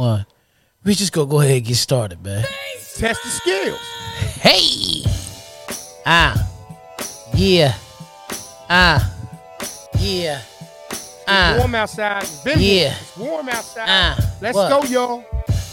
[0.00, 0.26] one.
[0.84, 2.44] We just go go ahead and get started, man.
[2.96, 3.78] Test the skills.
[4.40, 5.04] Hey,
[6.06, 6.34] ah,
[7.34, 7.74] yeah,
[8.68, 9.14] ah,
[9.98, 10.40] yeah,
[10.90, 12.22] It's ah, warm outside.
[12.22, 12.96] It's been Yeah.
[13.00, 13.86] It's warm outside.
[13.88, 14.34] ah.
[14.40, 14.70] Let's What?
[14.70, 15.24] go, y'all.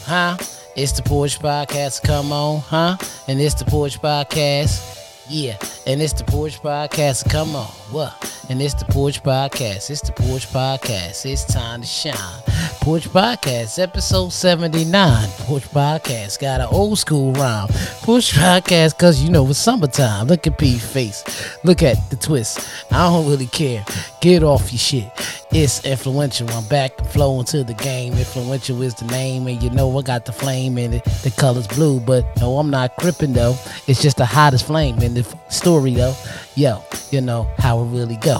[0.05, 0.37] huh?
[0.75, 2.03] It's the Porch Podcast.
[2.03, 2.97] Come on, huh?
[3.27, 4.81] And it's the Porch Podcast.
[5.29, 7.29] Yeah, and it's the Porch Podcast.
[7.29, 8.45] Come on, what?
[8.49, 9.89] And it's the Porch Podcast.
[9.89, 11.25] It's the Porch Podcast.
[11.25, 12.41] It's time to shine.
[12.81, 15.29] Porch Podcast, episode 79.
[15.39, 17.67] Porch Podcast got an old school rhyme.
[18.01, 20.27] Porch Podcast, cause you know it's summertime.
[20.27, 21.23] Look at P's face.
[21.63, 22.67] Look at the twist.
[22.91, 23.83] I don't really care.
[24.21, 25.11] Get off your shit.
[25.51, 26.49] It's influential.
[26.51, 28.13] I'm back flowing to the game.
[28.13, 31.03] Influential is the name, and you know I got the flame in it.
[31.23, 33.55] The color's blue, but no, I'm not crippin' though.
[33.87, 36.15] It's just the hottest flame in the story though.
[36.57, 38.39] Yo, you know how it really go.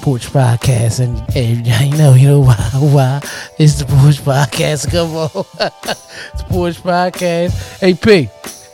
[0.00, 2.54] Porch Podcast, and, and you know, you know why?
[2.74, 3.20] Why?
[3.58, 4.88] It's the Porch Podcast.
[4.88, 5.44] Come on,
[6.32, 7.80] it's the Porch Podcast.
[7.80, 8.30] Hey P,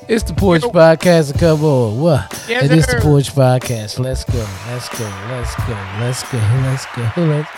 [0.09, 0.61] it's the Porch.
[0.61, 1.39] Podcast.
[1.41, 2.45] Come on, what?
[2.47, 3.01] Yes, and it's the.
[3.01, 3.99] Porch Podcast.
[3.99, 4.47] Let's go.
[4.67, 5.05] Let's go.
[5.31, 5.73] Let's go.
[5.99, 6.37] Let's go.
[6.37, 7.23] Let's go.
[7.25, 7.49] Let's.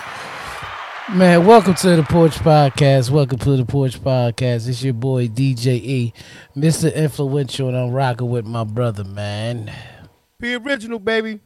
[1.13, 3.11] Man, welcome to the Porch Podcast.
[3.11, 4.69] Welcome to the Porch Podcast.
[4.69, 6.15] It's your boy DJ E,
[6.57, 6.95] Mr.
[6.95, 9.73] Influential, and I'm rocking with my brother, man.
[10.45, 11.41] Be original, baby.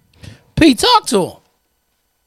[0.57, 1.37] P, talk to him.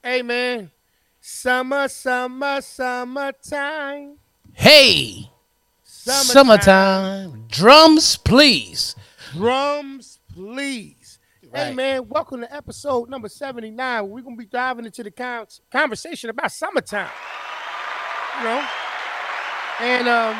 [0.01, 0.71] Hey, man.
[1.19, 4.15] Summer, summer, summertime.
[4.53, 5.29] Hey,
[5.83, 7.43] summertime.
[7.49, 8.95] Drums, please.
[9.33, 11.19] Drums, please.
[11.53, 12.07] Hey, man.
[12.07, 14.09] Welcome to episode number 79.
[14.09, 17.09] We're going to be diving into the con- conversation about summertime.
[18.37, 18.67] You know?
[19.81, 20.37] And, um,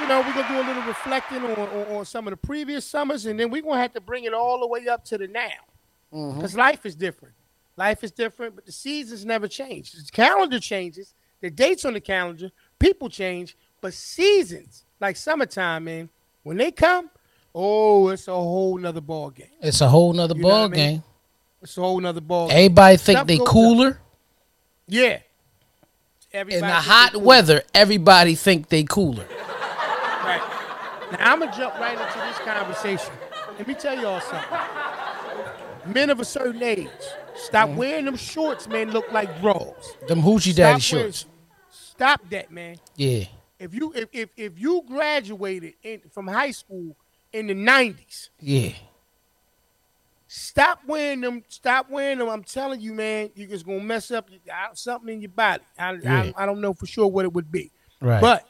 [0.00, 2.36] you know, we're going to do a little reflecting on, on, on some of the
[2.36, 5.04] previous summers, and then we're going to have to bring it all the way up
[5.06, 5.48] to the now.
[6.12, 6.38] Mm-hmm.
[6.38, 7.34] because life is different.
[7.76, 9.92] Life is different, but the seasons never change.
[9.92, 16.08] The calendar changes, the dates on the calendar, people change, but seasons like summertime, man,
[16.44, 17.10] when they come,
[17.54, 19.48] oh, it's a whole nother ball game.
[19.60, 20.72] It's a whole nother You ball I mean?
[20.74, 21.02] game.
[21.60, 22.48] It's a whole nother ball.
[22.48, 22.56] game.
[22.56, 23.52] Everybody think Stuff they goes up.
[23.52, 24.00] cooler.
[24.86, 25.18] Yeah.
[26.32, 29.26] In the hot weather, everybody think they cooler.
[31.12, 33.12] Now I'm gonna jump right into this conversation.
[33.58, 35.92] Let me tell y'all something.
[35.92, 36.88] Men of a certain age,
[37.36, 37.78] stop Mm-hmm.
[37.78, 38.90] wearing them shorts, man.
[38.90, 39.72] Look like bras.
[40.08, 40.80] Them hoochie Stop daddy wearing-
[41.12, 41.26] shorts.
[41.70, 42.76] Stop that, man.
[42.96, 43.24] Yeah.
[43.58, 46.96] If you if if, if you graduated in, from high school
[47.32, 48.72] in the '90s, Yeah.
[50.26, 51.42] stop wearing them.
[51.48, 52.28] Stop wearing them.
[52.28, 54.28] I'm telling you, man, you're just gonna mess up
[54.74, 55.62] something in your body.
[55.78, 56.32] I, Yeah.
[56.36, 58.20] I I don't know for sure what it would be, Right.
[58.20, 58.46] but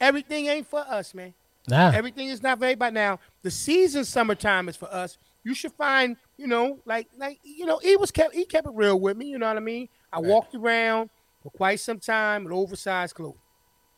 [0.00, 1.34] everything ain't for us, man.
[1.68, 1.90] Nah.
[1.90, 2.94] Everything is not for everybody.
[2.94, 5.18] Now, the season summertime is for us.
[5.42, 8.72] You should find, you know, like like you know, he was kept he kept it
[8.74, 9.26] real with me.
[9.26, 9.88] You know what I mean?
[10.12, 11.10] I walked around
[11.42, 13.36] for quite some time with oversized clothes.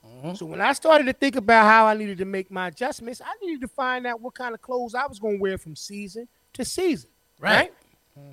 [0.05, 0.35] Mm-hmm.
[0.35, 3.33] So when I started to think about how I needed to make my adjustments, I
[3.45, 6.29] needed to find out what kind of clothes I was going to wear from season
[6.55, 7.11] to season.
[7.39, 7.73] Right.
[8.17, 8.25] Right.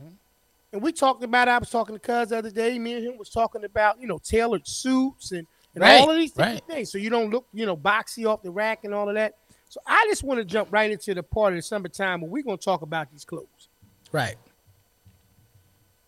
[0.71, 1.47] And we talked about.
[1.47, 1.51] it.
[1.51, 2.79] I was talking to Cuz the other day.
[2.79, 6.17] Me and him was talking about you know tailored suits and, and Right, all of
[6.17, 6.61] these right.
[6.67, 6.91] things.
[6.91, 9.35] So you don't look you know boxy off the rack and all of that.
[9.69, 12.43] So I just want to jump right into the part of the summertime where we're
[12.43, 13.69] going to talk about these clothes.
[14.11, 14.35] Right.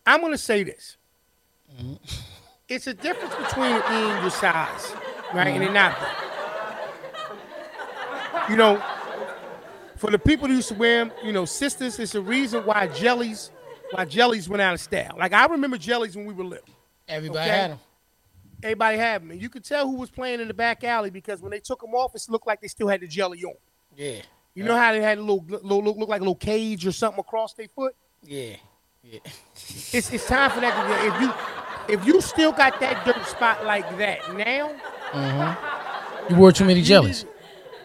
[0.06, 0.98] I'm going to say this.
[1.76, 1.96] Mm-hmm.
[2.70, 4.94] It's a difference between it being your size,
[5.34, 5.98] right, and it not.
[6.00, 6.12] being.
[8.52, 8.82] You know,
[9.98, 12.88] for the people who used to wear them, you know, sisters, it's a reason why
[12.88, 13.50] jellies,
[13.92, 15.16] why jellies went out of style.
[15.18, 16.68] Like I remember jellies when we were little.
[17.08, 17.50] Everybody Okay.
[17.58, 17.80] had them.
[18.66, 21.40] Everybody had them, and you could tell who was playing in the back alley because
[21.40, 23.54] when they took them off, it looked like they still had the jelly on.
[23.96, 24.22] Yeah.
[24.56, 26.92] You know how they had a little, little look, look like a little cage or
[26.92, 27.96] something across their foot.
[28.24, 28.56] Yeah.
[29.04, 29.20] Yeah.
[29.94, 30.74] It's it's time for that.
[30.74, 34.74] To, if you if you still got that dirt spot like that now,
[35.12, 36.34] mm-hmm.
[36.34, 37.24] You wore too many jellies.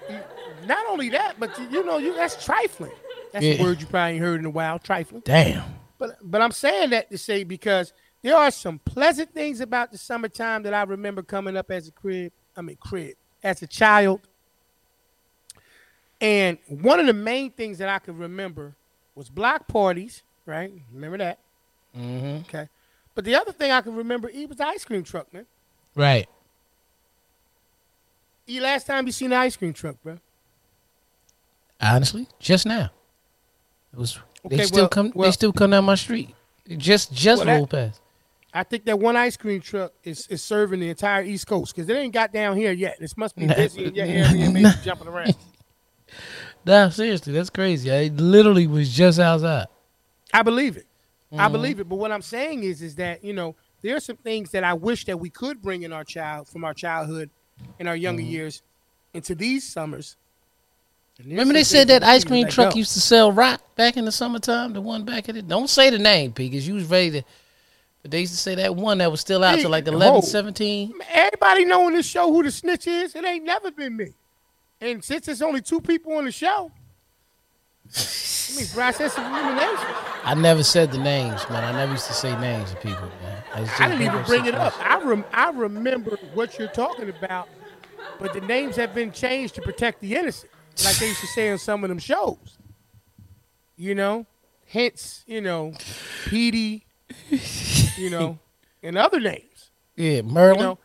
[0.09, 0.19] you-
[0.67, 2.93] not only that, but you, you know you that's trifling.
[3.33, 3.55] That's Yeah.
[3.55, 4.79] a word you probably ain't heard in a while.
[4.79, 5.23] Trifling.
[5.25, 5.63] Damn.
[5.99, 7.93] But but I'm saying that to say because
[8.23, 11.93] there are some pleasant things about the summertime that I remember coming up as a
[11.93, 12.33] crib.
[12.57, 14.21] I mean crib as a child.
[16.21, 18.75] And one of the main things that I could remember
[19.15, 20.71] was block parties, right?
[20.93, 21.39] Remember that?
[21.97, 22.43] Mm-hmm.
[22.49, 22.69] Okay.
[23.15, 25.47] But the other thing I can remember, E was the ice cream truck, man.
[25.95, 26.29] Right.
[28.49, 30.19] E, last time you seen the ice cream truck, bro?
[31.81, 32.91] Honestly, just now.
[33.93, 34.19] It was.
[34.49, 35.13] they Okay, still well- come.
[35.17, 36.35] they still come down my street.
[36.77, 38.01] Just just Well, that- past.
[38.53, 41.89] I think that one ice cream truck is, is serving the entire East Coast because
[41.89, 42.97] it ain't got down here yet.
[42.99, 45.35] This must be busy in your area, maybe jumping around.
[46.65, 47.91] Nah, seriously, that's crazy.
[47.93, 49.67] I literally was just outside.
[50.33, 50.87] I believe it.
[51.33, 51.53] I Mm-hmm.
[51.53, 51.89] believe it.
[51.89, 54.75] But what I'm saying is, is that you know there are some things that I
[54.75, 57.31] wish that we could bring in our child from our childhood
[57.79, 58.63] in our younger years
[59.15, 60.17] into these summers.
[61.25, 62.79] Remember they said that ice cream truck go.
[62.79, 64.73] used to sell rock back in the summertime.
[64.73, 65.47] The one back at it.
[65.47, 67.23] Don't say the name, P, because you was ready to.
[68.03, 70.03] But they used to say that one that was still out to like hold.
[70.03, 70.95] 11, 17.
[71.11, 73.15] Everybody know on this show who the snitch is.
[73.15, 74.15] It ain't never been me.
[74.81, 76.73] And since there's only two people on the show,
[77.95, 79.87] I mean, process elimination.
[80.25, 81.65] I never said the names, man.
[81.65, 83.43] I never used to say names of people, man.
[83.67, 84.75] just I didn't even bring it up.
[84.81, 87.49] I rem- I remember what you're talking about,
[88.19, 90.53] but the names have been changed to protect the innocent,
[90.85, 92.59] like they used to say on some of them shows.
[93.77, 94.27] You know,
[94.67, 95.75] hence you know,
[96.27, 96.87] Petey,
[97.97, 98.39] you know,
[98.83, 99.71] and other names.
[99.97, 100.61] Yeah, You Merlin.
[100.61, 100.79] know,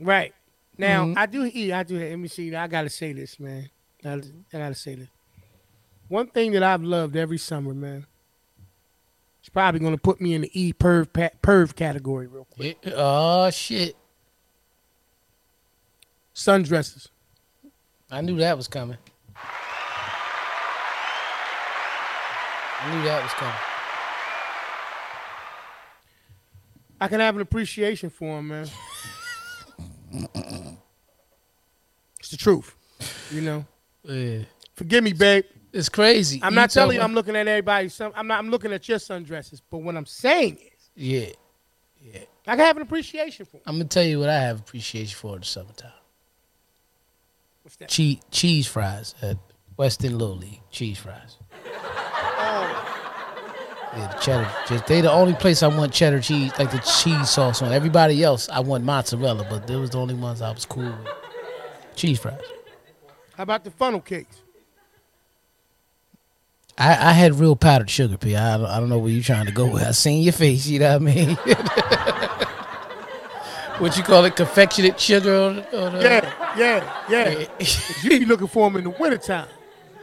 [0.00, 0.34] right
[0.76, 1.16] now Mhm.
[1.16, 1.44] I do.
[1.44, 1.98] Yeah, I do.
[1.98, 2.54] Let me see.
[2.54, 3.70] I gotta say this, man.
[4.04, 4.20] I, I
[4.52, 5.08] gotta say this.
[6.08, 8.06] One thing that I've loved every summer, man.
[9.40, 11.06] It's probably gonna put me in the E perv
[11.42, 12.78] perv category real quick.
[12.82, 12.92] Yeah.
[12.96, 13.96] Oh shit!
[16.34, 17.08] Sundresses.
[18.10, 18.96] I knew that was coming.
[22.80, 23.54] I knew that was coming.
[27.00, 28.68] I can have an appreciation for him, man.
[32.18, 32.74] it's the truth,
[33.30, 33.64] you know.
[34.04, 34.40] Yeah.
[34.74, 35.44] Forgive me, babe.
[35.72, 36.40] It's crazy.
[36.42, 37.88] I'm not telling you I'm looking at everybody.
[37.88, 38.38] Some, I'm not.
[38.38, 39.60] I'm looking at your sundresses.
[39.70, 41.26] But what I'm saying is, Yeah.
[42.00, 42.20] yeah.
[42.46, 43.60] I can have an appreciation for.
[43.66, 45.92] I'm gonna tell you what I have appreciation for in the summertime.
[47.62, 47.90] What's that?
[47.90, 49.36] Cheese, cheese fries at
[49.76, 50.62] Weston Little League.
[50.70, 51.36] Cheese fries.
[53.96, 54.50] Yeah, the cheddar.
[54.68, 57.72] Just they the only place I want cheddar cheese, like the cheese sauce on.
[57.72, 61.08] Everybody else, I want mozzarella, but they was the only ones I was cool with.
[61.96, 62.38] Cheese fries.
[63.36, 64.42] how about the funnel cakes?
[66.76, 68.36] I, I had real powdered sugar, P.
[68.36, 69.82] I don't, I don't know where you trying to go with.
[69.82, 71.34] I seen your face, you know what I mean?
[73.78, 77.46] what you call it, confectionate sugar on, on uh, Yeah, yeah, yeah.
[78.04, 79.48] you be looking for them in the wintertime.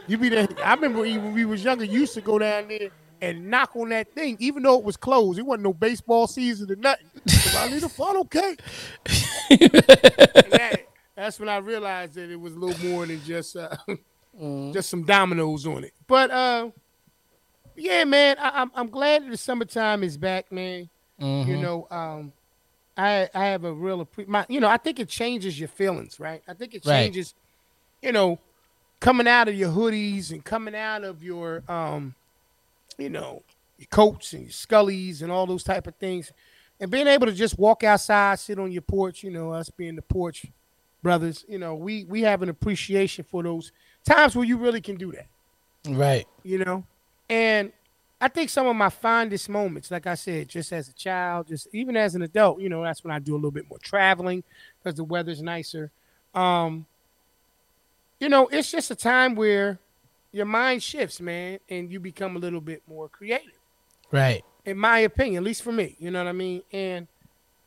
[0.06, 0.46] You be there.
[0.62, 2.90] I remember when we was younger, you used to go down there
[3.30, 5.38] and knock on that thing, even though it was closed.
[5.38, 7.06] It wasn't no baseball season or nothing.
[7.56, 8.60] I need a cake.
[9.50, 10.82] And that-
[11.14, 13.74] that's when I realized that it was a little more than just uh,
[14.72, 15.94] just some dominoes on it.
[16.06, 16.70] But uh,
[17.74, 20.90] yeah, man, I, I'm I'm glad that the summertime is back, man.
[21.18, 21.46] Mhm.
[21.46, 22.32] You know, um,
[22.98, 26.20] I I have a real appre- my you know I think it changes your feelings,
[26.20, 26.42] right?
[26.46, 27.04] I think it Right.
[27.04, 27.34] changes,
[28.02, 28.38] you know,
[29.00, 32.14] coming out of your hoodies and coming out of your um,
[32.98, 33.42] you know,
[33.78, 36.32] your coats and your scullies and all those type of things,
[36.80, 39.22] and being able to just walk outside, sit on your porch.
[39.22, 40.46] You know, us being the porch
[41.02, 43.72] brothers, you know, we we have an appreciation for those
[44.04, 45.26] times where you really can do that
[45.88, 46.26] Right.
[46.44, 46.84] you know
[47.28, 47.72] and
[48.20, 51.66] i think some of my fondest moments like i said just as a child just
[51.72, 54.44] even as an adult you know that's when i do a little bit more traveling
[54.78, 55.90] because the weather's nicer
[56.34, 56.86] um
[58.20, 59.78] you know it's just a time where
[60.36, 63.58] your mind shifts man and you become a little bit more creative
[64.12, 64.44] Right.
[64.64, 65.96] in my opinion, at least for me.
[65.98, 66.62] You know what I mean?
[66.72, 67.08] And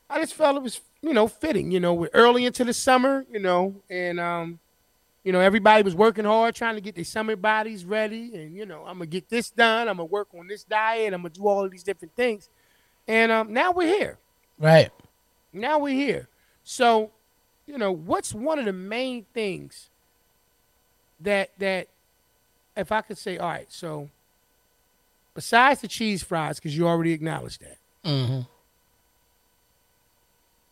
[0.10, 1.72] I just felt it was, you know, fitting.
[1.72, 4.60] You know, we're early into the summer, you know, and um,
[5.24, 8.34] you know, everybody was working hard trying to get their summer bodies ready.
[8.36, 9.90] And you know, I'm gonna get this done.
[9.90, 11.14] I'm gonna work on this diet.
[11.14, 12.50] I'm gonna do all of these different things.
[13.08, 14.18] And um, now we're here.
[14.60, 14.92] Right.
[15.52, 16.30] Now we're here.
[16.64, 17.12] So,
[17.68, 19.90] you know, what's one of the main things
[21.20, 21.88] that that
[22.78, 24.10] if I could say, all right, so
[25.34, 28.42] besides the cheese fries, because you already acknowledged that, Mm-hmm.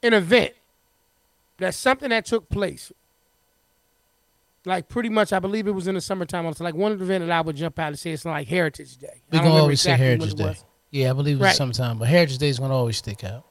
[0.04, 0.54] an event
[1.58, 2.92] that's something that took place.
[4.66, 6.46] Like pretty much, I believe it was in the summertime.
[6.48, 9.22] It's like one event that I would jump out and say it's like Heritage Day.
[9.32, 10.58] We gonna always say exactly when Heritage Day.
[10.92, 11.56] Yeah, I believe it was Right.
[11.56, 13.46] sometime, but Heritage Day is gonna always stick out.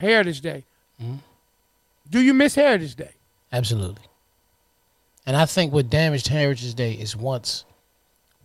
[0.00, 0.64] Heritage Day.
[1.02, 1.18] Mhm.
[2.08, 3.12] Do you miss Heritage Day?
[3.52, 4.04] Absolutely.
[5.28, 7.66] And I think what damaged Heritage Day is once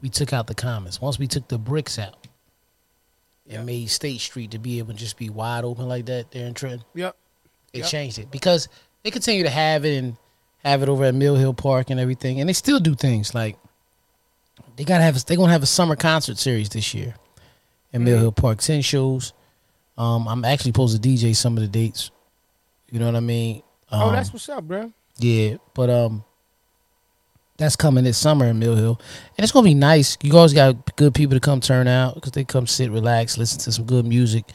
[0.02, 2.28] we took out the commons, once we took the bricks out
[3.50, 6.46] and made State Street to be able to just be wide open like that there
[6.46, 7.16] in Trenton, Yep.
[7.72, 7.88] it Yep.
[7.88, 8.68] changed it because
[9.02, 10.18] they continue to have it and
[10.66, 13.58] have it over at Mill Hill Park and everything, and they still do things like
[14.76, 15.24] they gotta have.
[15.26, 17.16] They're gonna have a summer concert series this year
[17.94, 19.32] in Mill Hill Park, ten shows.
[19.98, 22.12] Um, I'm actually supposed to DJ some of the dates.
[22.92, 23.64] You know what I mean?
[23.90, 24.92] oh, Um, that's what's up, bro.
[25.18, 26.24] yeah, but um,
[27.64, 29.02] that's coming this summer in Mill Hill,
[29.38, 30.18] and it's gonna be nice.
[30.22, 33.60] You always got good people to come turn out because they come sit, relax, listen
[33.62, 34.46] to some good music.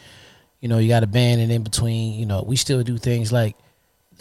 [0.61, 3.33] You know, you got a band, and in between, you know, we still do things
[3.33, 3.57] like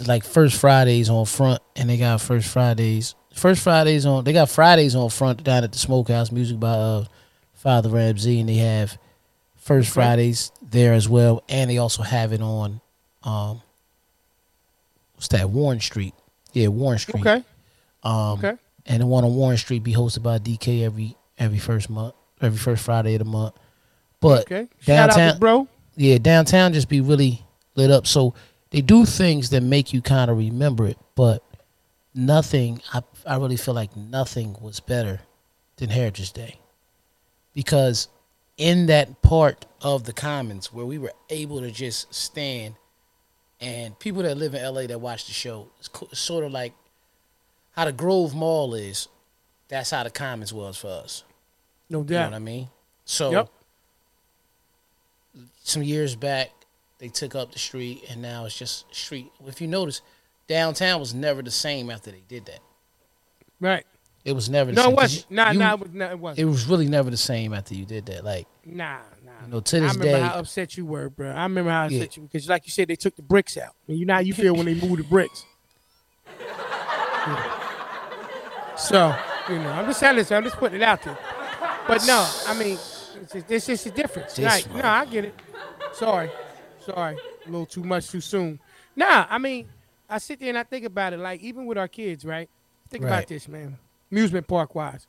[0.05, 3.15] like First Fridays on front, and they got First Fridays.
[3.33, 7.05] First Fridays on they got Fridays on front down at the Smokehouse, music by uh,
[7.53, 8.97] Father Ramsey, and they have
[9.57, 9.89] First.
[9.89, 12.79] Fridays there as well, and they also have it on
[13.23, 13.61] um,
[15.15, 16.13] what's that Warren Street?
[16.53, 17.21] Yeah, Warren Street.
[17.25, 17.43] Okay.
[18.03, 18.57] Um, Okay.
[18.87, 22.57] And the one on Warren Street be hosted by DK every every first month, every
[22.57, 23.55] first Friday of the month.
[24.19, 24.67] But Okay.
[24.79, 25.67] Shout out downtown, to bro.
[25.95, 28.07] yeah, downtown just be really lit up.
[28.07, 28.33] So
[28.71, 31.43] they do things that make you kind of remember it, but
[32.15, 32.81] nothing.
[32.93, 35.21] I I really feel like nothing was better
[35.77, 36.59] than Heritage Day
[37.53, 38.07] because
[38.57, 42.75] in that part of the Commons where we were able to just stand,
[43.61, 45.89] and people that live in LA that watch the show, it's
[46.19, 46.73] sort of like
[47.77, 49.07] how the Grove Mall is.
[49.69, 51.23] That's how the Commons was for us.
[51.89, 52.31] No You know doubt.
[52.31, 52.69] what I mean?
[53.05, 53.49] So Yep.
[55.63, 56.49] some years back,
[56.97, 59.31] they took up the street, and now it's just street.
[59.45, 60.01] If you notice,
[60.47, 62.59] downtown was never the same after they did that.
[63.59, 63.85] Right.
[64.25, 64.91] It was never the No, same.
[64.91, 65.31] it wasn't.
[65.31, 66.39] Nah, you- nah, it was, nah, it wasn't.
[66.39, 68.25] It was really never the same after you did that.
[68.25, 69.31] Like, Nah, nah.
[69.45, 71.29] You know, to this day, I remember day- how upset you were, bro.
[71.31, 71.97] I remember how Yeah.
[71.99, 73.75] upset you because, like you said, they took the bricks out.
[73.87, 75.45] And you know how you feel when they move the bricks.
[76.39, 77.53] Yeah.
[78.77, 79.15] So,
[79.49, 81.17] you know, I'm just telling you, I'm just putting it out there.
[81.87, 84.35] But no, I mean, it's just, it's just a difference.
[84.35, 84.67] This right?
[84.71, 84.81] one.
[84.81, 85.35] No, I get it.
[85.93, 86.29] Sorry,
[86.85, 88.59] sorry, a little too much too soon.
[88.95, 89.67] Nah, I mean,
[90.09, 91.19] I sit there and I think about it.
[91.19, 92.49] Like even with our kids, right?
[92.89, 93.09] Think Right.
[93.11, 93.77] about this, man.
[94.11, 95.07] Amusement park wise.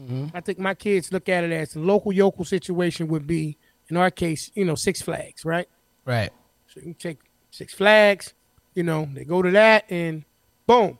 [0.00, 0.26] Mm-hmm.
[0.34, 3.56] I think my kids look at it as the local yokel situation would be,
[3.88, 5.68] in our case, you know, Six Flags, right?
[6.04, 6.30] right,
[6.68, 7.18] So you take
[7.50, 8.34] Six Flags,
[8.74, 10.24] you know, they go to that and
[10.66, 10.98] boom,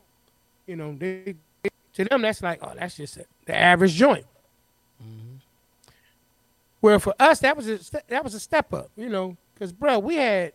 [0.66, 1.34] you know, they
[1.96, 4.24] to them that's like, oh, that's just a, the average joint.
[5.02, 5.36] Mm-hmm.
[6.80, 9.98] Where for us that was a that was a step up, you know, because bro,
[9.98, 10.52] we had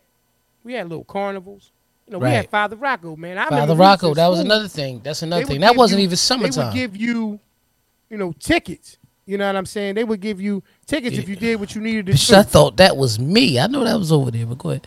[0.64, 1.70] we had little carnivals,
[2.06, 3.38] you know, we had Father Rocco, man.
[3.38, 4.14] I Father Rocco.
[4.14, 5.00] That was another thing.
[5.02, 5.60] That's another thing.
[5.60, 6.72] That wasn't you- even summertime.
[6.72, 7.40] They would give you,
[8.08, 8.98] you know, tickets.
[9.24, 9.94] You know what I'm saying?
[9.94, 12.34] They would give you tickets if you did what you needed to do.
[12.36, 13.58] I thought that was me.
[13.58, 14.86] I know that was over there, but go ahead.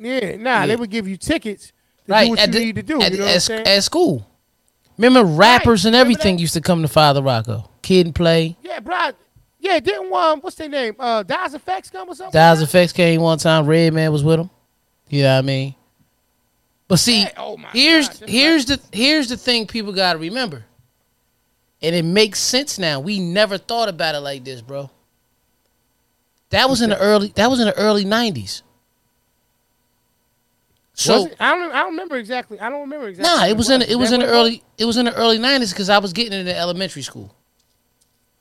[0.00, 0.66] Yeah, nah, Yeah.
[0.66, 1.68] they would give you tickets
[2.06, 3.00] to Right do what at you the- need to do.
[3.00, 3.66] at, you know at, what I'm saying?
[3.68, 4.26] at school.
[4.98, 7.68] Remember rappers and everything used to come to Father Rocco.
[7.82, 8.56] Kid 'n Play.
[8.62, 9.10] yeah, bro.
[9.58, 10.96] Yeah, didn't um, what's their name?
[10.98, 12.32] Uh, Das EFX come or something.
[12.32, 13.66] Das EFX came one time.
[13.66, 14.50] Redman was with him.
[15.08, 15.74] You know what I mean?
[16.88, 20.64] But see, Yeah, oh here's that's here's the here's the thing people got to remember,
[21.80, 22.98] and it makes sense now.
[23.00, 24.90] We never thought about it like this, bro.
[26.50, 27.28] That was in the early.
[27.36, 28.62] That was in the early '90s.
[31.04, 31.72] So I don't.
[31.72, 32.60] I don't remember exactly.
[32.60, 33.40] I don't remember exactly.
[33.40, 35.38] nah, it was in the, it was in the early it was in the early
[35.38, 37.34] '90s because I was getting it in elementary school.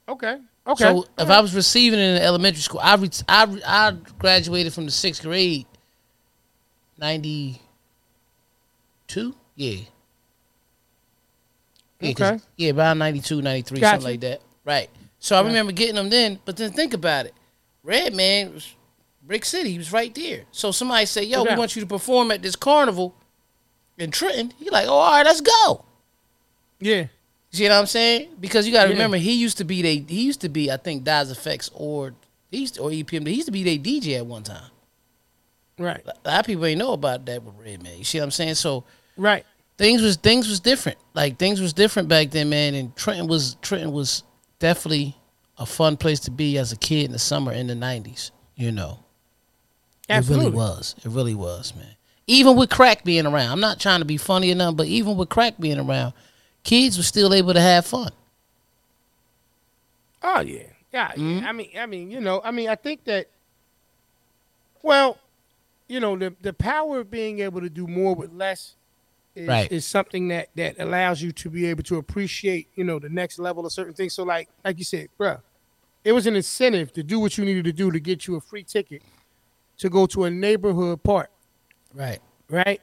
[0.07, 0.37] Okay.
[0.67, 0.83] Okay.
[0.83, 4.73] So if I was receiving it in elementary school, I re- I re- I graduated
[4.73, 5.65] from the sixth grade,
[6.97, 7.61] ninety
[9.07, 9.81] two, yeah,
[11.99, 12.39] yeah, Okay.
[12.57, 13.91] yeah, about 92, 93, Gotcha.
[13.91, 14.89] something like that, right?
[15.19, 17.33] So I remember getting them then, but then think about it,
[17.83, 18.73] Redman was
[19.23, 20.43] Brick City, he was right there.
[20.51, 23.15] So somebody say, "Yo, No we want you to perform at this carnival
[23.97, 25.85] in Trenton." He like, "Oh, all right, let's go."
[26.79, 27.07] yeah.
[27.51, 28.29] You see what I'm saying?
[28.39, 28.93] Because you got to Yeah.
[28.93, 29.97] remember, he used to be they.
[29.97, 32.13] He used to be, I think, Das EFX or
[32.49, 33.27] he to, or EPM.
[33.27, 34.71] He used to be their DJ at one time.
[35.77, 36.01] Right.
[36.05, 37.97] A lot of people ain't know about that with Redman.
[37.97, 38.55] You see what I'm saying?
[38.55, 38.83] So
[39.17, 39.45] Right.
[39.77, 40.97] things was things was different.
[41.13, 42.73] Like things was different back then, man.
[42.73, 44.23] And Trenton was Trenton was
[44.59, 45.17] definitely
[45.57, 48.31] a fun place to be as a kid in the summer in the '90s.
[48.55, 48.99] You know,
[50.11, 50.47] Absolutely.
[50.47, 50.95] it really was.
[51.03, 51.95] It really was, man.
[52.27, 55.17] Even with crack being around, I'm not trying to be funny or nothing, but even
[55.17, 56.13] with crack being around,
[56.63, 58.11] kids were still able to have fun.
[60.23, 60.63] Oh yeah.
[60.93, 61.11] Yeah.
[61.13, 61.45] Mm-hmm.
[61.45, 61.69] I mean.
[61.79, 62.11] I mean.
[62.11, 62.41] You know.
[62.43, 62.69] I mean.
[62.69, 63.27] I think that.
[64.83, 65.17] Well,
[65.87, 68.75] you know, the the power of being able to do more with less.
[69.33, 69.71] Is, Right.
[69.71, 73.39] is something that that allows you to be able to appreciate, you know, the next
[73.39, 74.11] level of certain things.
[74.13, 75.39] So, like, like you said, bruh,
[76.03, 78.41] it was an incentive to do what you needed to do to get you a
[78.41, 79.01] free ticket
[79.81, 81.29] to go to a neighborhood park.
[81.93, 82.19] Right.
[82.49, 82.81] right?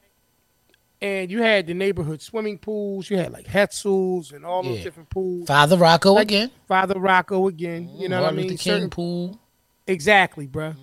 [1.01, 3.09] And you had the neighborhood swimming pools.
[3.09, 5.47] You had like Hetzel's and all those different pools.
[5.47, 6.51] Father Rocco Like again.
[6.67, 7.89] Father Rocco again.
[7.97, 8.49] You know what I mean?
[8.49, 9.41] Luther King Certain- pool.
[9.87, 10.77] exactly, bruh.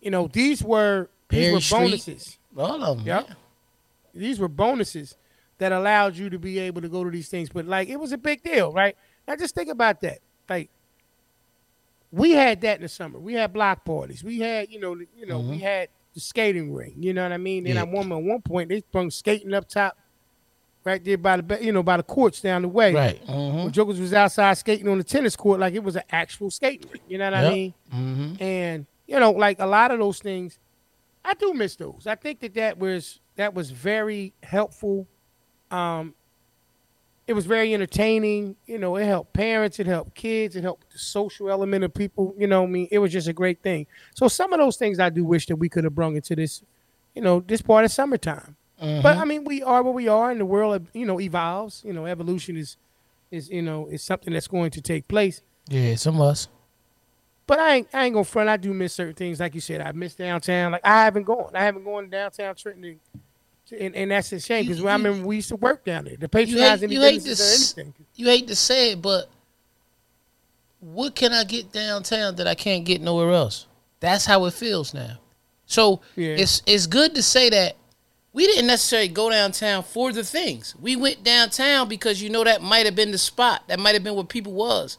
[0.00, 1.78] You know these were these Perry were Street.
[1.78, 2.38] bonuses.
[2.56, 3.06] All of them.
[3.06, 3.30] Yep.
[4.14, 5.16] These were bonuses
[5.58, 7.48] that allowed you to be able to go to these things.
[7.48, 8.96] But like it was a big deal, right?
[9.28, 10.18] Now just think about that.
[10.50, 10.70] Like
[12.12, 13.18] we had that in the summer.
[13.18, 14.22] We had block parties.
[14.22, 16.94] We had, you know, you know, we had the skating ring.
[16.98, 17.66] You know what I mean?
[17.66, 17.82] And Yeah.
[17.82, 19.96] at one at one point they sprung skating up top,
[20.84, 22.92] right there by the you know by the courts down the way.
[22.94, 23.26] Right.
[23.26, 23.56] Mm-hmm.
[23.64, 26.90] When Jokers was outside skating on the tennis court like it was an actual skating
[26.90, 27.00] ring.
[27.08, 27.74] You know what I mean?
[27.94, 28.42] Mm-hmm.
[28.42, 30.58] and you know like a lot of those things
[31.24, 35.06] i do miss those i think that that was that was very helpful
[35.70, 36.14] um
[37.26, 40.98] it was very entertaining you know it helped parents it helped kids it helped the
[40.98, 44.28] social element of people you know i mean it was just a great thing so
[44.28, 46.62] some of those things i do wish that we could have brung into this
[47.14, 49.02] you know this part of summertime mm-hmm.
[49.02, 51.82] But I mean, we are what we are, and the world, you know, evolves.
[51.84, 52.76] You know, evolution is,
[53.30, 55.40] is you know, is something that's going to take place.
[55.68, 56.48] Yeah, some of us.
[57.46, 58.48] But I ain't, I ain't gonna front.
[58.48, 59.80] I do miss certain things, like you said.
[59.82, 60.72] I miss downtown.
[60.72, 61.50] Like I haven't gone.
[61.54, 63.20] I haven't gone to downtown Trenton, to,
[63.72, 66.16] and, and that's a shame because I remember we used to work down there.
[66.16, 67.74] The You hate, patronizing you hate to s-
[68.14, 69.28] you hate to say it, but
[70.80, 73.66] what can I get downtown that I can't get nowhere else?
[74.00, 75.18] That's how it feels now.
[75.66, 76.36] So Yeah.
[76.36, 77.76] it's it's good to say that
[78.32, 80.74] we didn't necessarily go downtown for the things.
[80.80, 83.62] We went downtown because you know that might have been the spot.
[83.68, 84.98] That might have been where people was.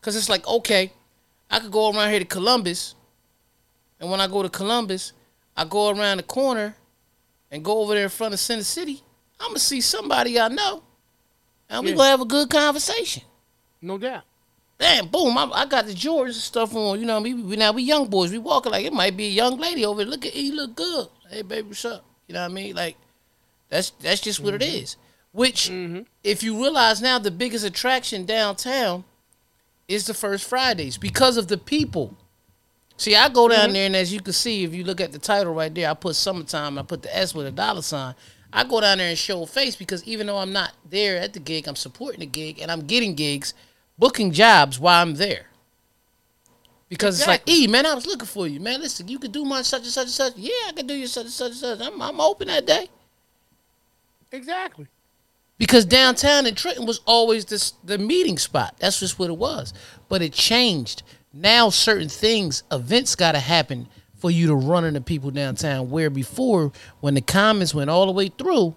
[0.00, 0.92] Cause it's like, okay,
[1.50, 2.96] I could go around here to Columbus,
[4.00, 5.12] and when I go to Columbus,
[5.56, 6.74] I go around the corner
[7.52, 9.04] and go over there in front of Center City.
[9.38, 10.82] I'm gonna see somebody I know,
[11.68, 11.96] and we Yeah.
[11.96, 13.22] gonna have a good conversation.
[13.80, 14.24] No doubt.
[14.78, 15.38] Damn, boom!
[15.38, 16.98] I, I got the George stuff on.
[16.98, 18.32] You know, what I mean, we now we young boys.
[18.32, 20.10] We walking like it might be a young lady over there.
[20.10, 21.06] Look at you, look good.
[21.30, 22.04] Hey, baby, what's up?
[22.26, 22.74] You know what I mean?
[22.74, 22.96] Like
[23.68, 24.82] that's that's just what it mm-hmm.
[24.82, 24.96] is.
[25.32, 26.00] Which, mm-hmm.
[26.22, 29.04] if you realize now, the biggest attraction downtown
[29.88, 32.16] is the first Fridays because of the people.
[32.96, 33.72] See, I go down mm-hmm.
[33.72, 35.94] there, and as you can see, if you look at the title right there, I
[35.94, 36.78] put summertime.
[36.78, 38.14] I put the S with a dollar sign.
[38.52, 41.40] I go down there and show face because even though I'm not there at the
[41.40, 43.54] gig, I'm supporting the gig and I'm getting gigs,
[43.98, 45.46] booking jobs while I'm there.
[46.90, 48.80] Because it's like, E man, I was looking for you, man.
[48.82, 50.36] Listen, you could do my such and such and such.
[50.36, 51.80] Yeah, I could do your such and such and such.
[51.80, 52.90] I'm, I'm open that day.
[54.30, 54.86] Exactly.
[55.56, 58.76] Because downtown in Trenton was always this the meeting spot.
[58.78, 59.72] That's just what it was.
[60.10, 61.02] But it changed.
[61.32, 65.90] Now certain things, events gotta happen for you to run into people downtown.
[65.90, 68.74] Where before, when the Commons went all the way through,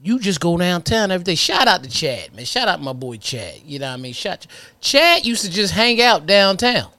[0.00, 1.36] you just go downtown every day.
[1.36, 2.44] Shout out to Chad, man.
[2.44, 3.60] Shout out my boy Chad.
[3.64, 4.12] You know what I mean?
[4.12, 4.46] Shout
[4.80, 6.90] Chad used to just hang out downtown.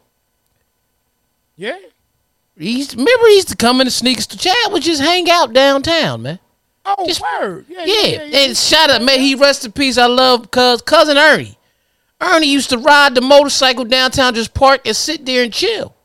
[1.57, 1.77] Yeah.
[2.57, 5.01] He used to, remember he used to come in the sneakers to Chad would just
[5.01, 6.39] hang out downtown, man.
[6.85, 7.65] Oh, Just- word.
[7.67, 7.85] Yeah.
[7.85, 9.19] Yeah, yeah, yeah and shout out, man.
[9.19, 9.97] He rest in peace.
[9.97, 11.57] I love cuz cousin Ernie.
[12.23, 15.95] Ernie used to ride the motorcycle downtown, just park and sit there and chill.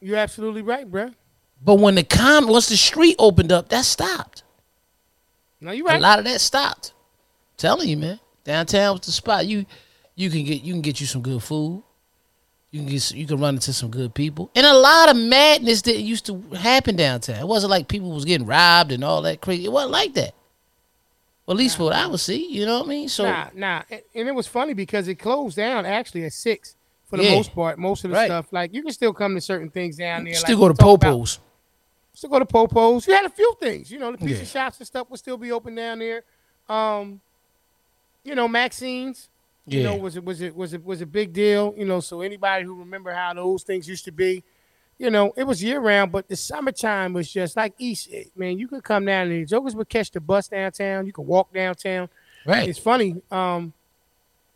[0.00, 1.12] You're absolutely right, bro.
[1.64, 4.42] But when the com once the street opened up, that stopped.
[5.60, 5.98] No, you right.
[5.98, 6.92] A lot of that stopped.
[7.56, 8.18] telling you, man.
[8.44, 9.46] Downtown was the spot.
[9.46, 9.64] You
[10.16, 11.84] you can get you can get you some good food.
[12.72, 14.50] You can get you can run into some good people.
[14.56, 17.38] And a lot of madness that used to happen downtown.
[17.38, 19.66] It wasn't like people was getting robbed and all that crazy.
[19.66, 20.34] It wasn't like that.
[21.52, 23.08] Well, at least what I would see, you know what I mean?
[23.10, 23.82] So Nah, nah.
[23.90, 27.34] And, and it was funny because it closed down actually at six for the Yeah.
[27.34, 27.78] most part.
[27.78, 28.26] Most of the Right.
[28.26, 30.34] stuff, like you can still come to certain things down there.
[30.34, 31.40] still like go to talk about- Popo's.
[32.14, 33.06] Still go to Popo's.
[33.06, 34.44] You had a few things, you know, the pizza Yeah.
[34.44, 36.24] shops and stuff would still be open down there.
[36.70, 37.20] Um,
[38.24, 39.28] you know, Maxine's.
[39.66, 41.72] You know, was it was it was it was a big deal.
[41.76, 44.42] You know, so anybody who remember how those things used to be,
[44.98, 46.12] you know, it was year round.
[46.12, 48.10] But the summertime was just like East.
[48.36, 49.44] Man, you could come down there.
[49.44, 51.06] Jokers would catch the bus downtown.
[51.06, 52.08] You could walk downtown.
[52.46, 52.68] Right.
[52.68, 53.20] It's funny.
[53.30, 53.72] Um,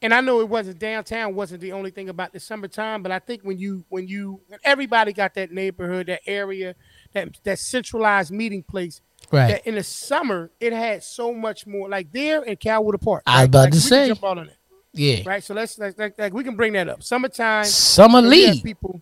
[0.03, 3.19] and I know it wasn't downtown wasn't the only thing about the summertime, but I
[3.19, 6.75] think when you when you when everybody got that neighborhood, that area,
[7.13, 9.01] that that centralized meeting place.
[9.33, 9.49] Right.
[9.49, 11.89] That in the summer it had so much more.
[11.89, 13.23] Like there in Calwood Park.
[13.27, 14.09] I was about Like, to say.
[14.09, 14.57] jump all on it,
[14.93, 15.23] Yeah.
[15.27, 15.43] right?
[15.43, 17.03] So let's like, like, like we can bring that up.
[17.03, 17.65] Summertime.
[17.65, 18.63] Summer and league.
[18.63, 19.01] people.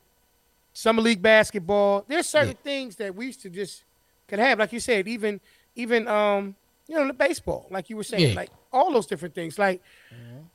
[0.77, 2.05] Summer league basketball.
[2.09, 3.85] There's certain things that we used to just
[4.29, 5.41] could have, like you said, even
[5.77, 6.55] even um
[6.89, 8.35] you know the baseball, like you were saying, Yeah.
[8.37, 9.59] like all those different things.
[9.59, 9.81] Like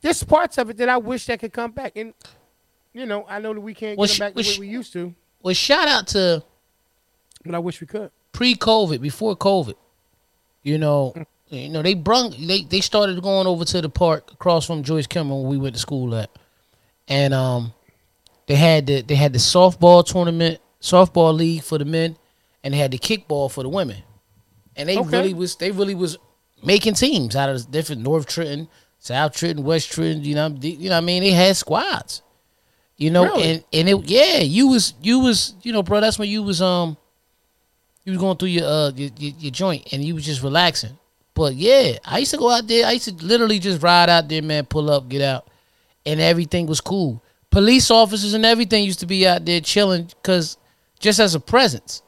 [0.02, 2.12] there's parts of it that I wish that could come back, and
[2.92, 4.92] you know I know that we can't Well, get back the well, way we used
[4.92, 6.42] to, Well, shout out to
[7.44, 8.10] but I wish we could.
[8.32, 9.74] pre-COVID, before COVID.
[10.62, 11.14] You know,
[11.48, 15.06] you know they brung they they started going over to the park across from Joyce
[15.06, 16.28] Kilmer when we went to school at,
[17.08, 17.72] and um,
[18.50, 22.16] they had the they had the softball tournament, softball league for the men,
[22.64, 24.02] and they had the kickball for the women,
[24.74, 25.08] and they Okay.
[25.18, 26.18] really was they really was
[26.64, 28.66] making teams out of different North Trenton,
[28.98, 30.24] South Trenton, West Trenton.
[30.24, 32.22] You know, you know what I mean they had squads.
[32.96, 33.42] You know, Really?
[33.44, 36.00] and and it yeah, you was you was you know, bro.
[36.00, 36.96] That's when you was um
[38.04, 40.98] you was going through your uh your, your, your joint and you was just relaxing.
[41.34, 42.84] But yeah, I used to go out there.
[42.84, 45.46] I used to literally just ride out there, man, pull up, get out,
[46.04, 47.22] and everything was cool.
[47.50, 50.56] Police officers and everything used to be out there chilling because
[51.00, 52.02] just as a presence.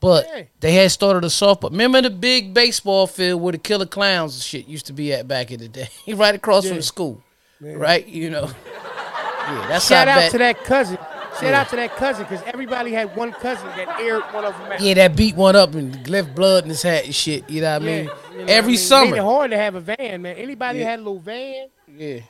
[0.00, 0.42] But Yeah.
[0.60, 1.70] they had started a softball.
[1.70, 5.26] Remember the big baseball field where the killer clowns and shit used to be at
[5.26, 6.78] back in the day, right across from Yeah.
[6.78, 7.22] the school,
[7.60, 8.06] right?
[8.06, 10.98] You know, yeah, that's Shout out bad- to that cousin.
[11.40, 14.70] Shout out to that cousin because everybody had one cousin that aired one of them.
[14.72, 14.80] out.
[14.80, 17.50] Yeah, that beat one up and left blood in his hat and shit.
[17.50, 18.04] You know what I mean?
[18.04, 19.10] Yeah, you know Every I mean?
[19.10, 20.36] Made it hard to have a van, man.
[20.36, 20.90] Anybody Yeah.
[20.90, 22.20] had a little van, Yeah.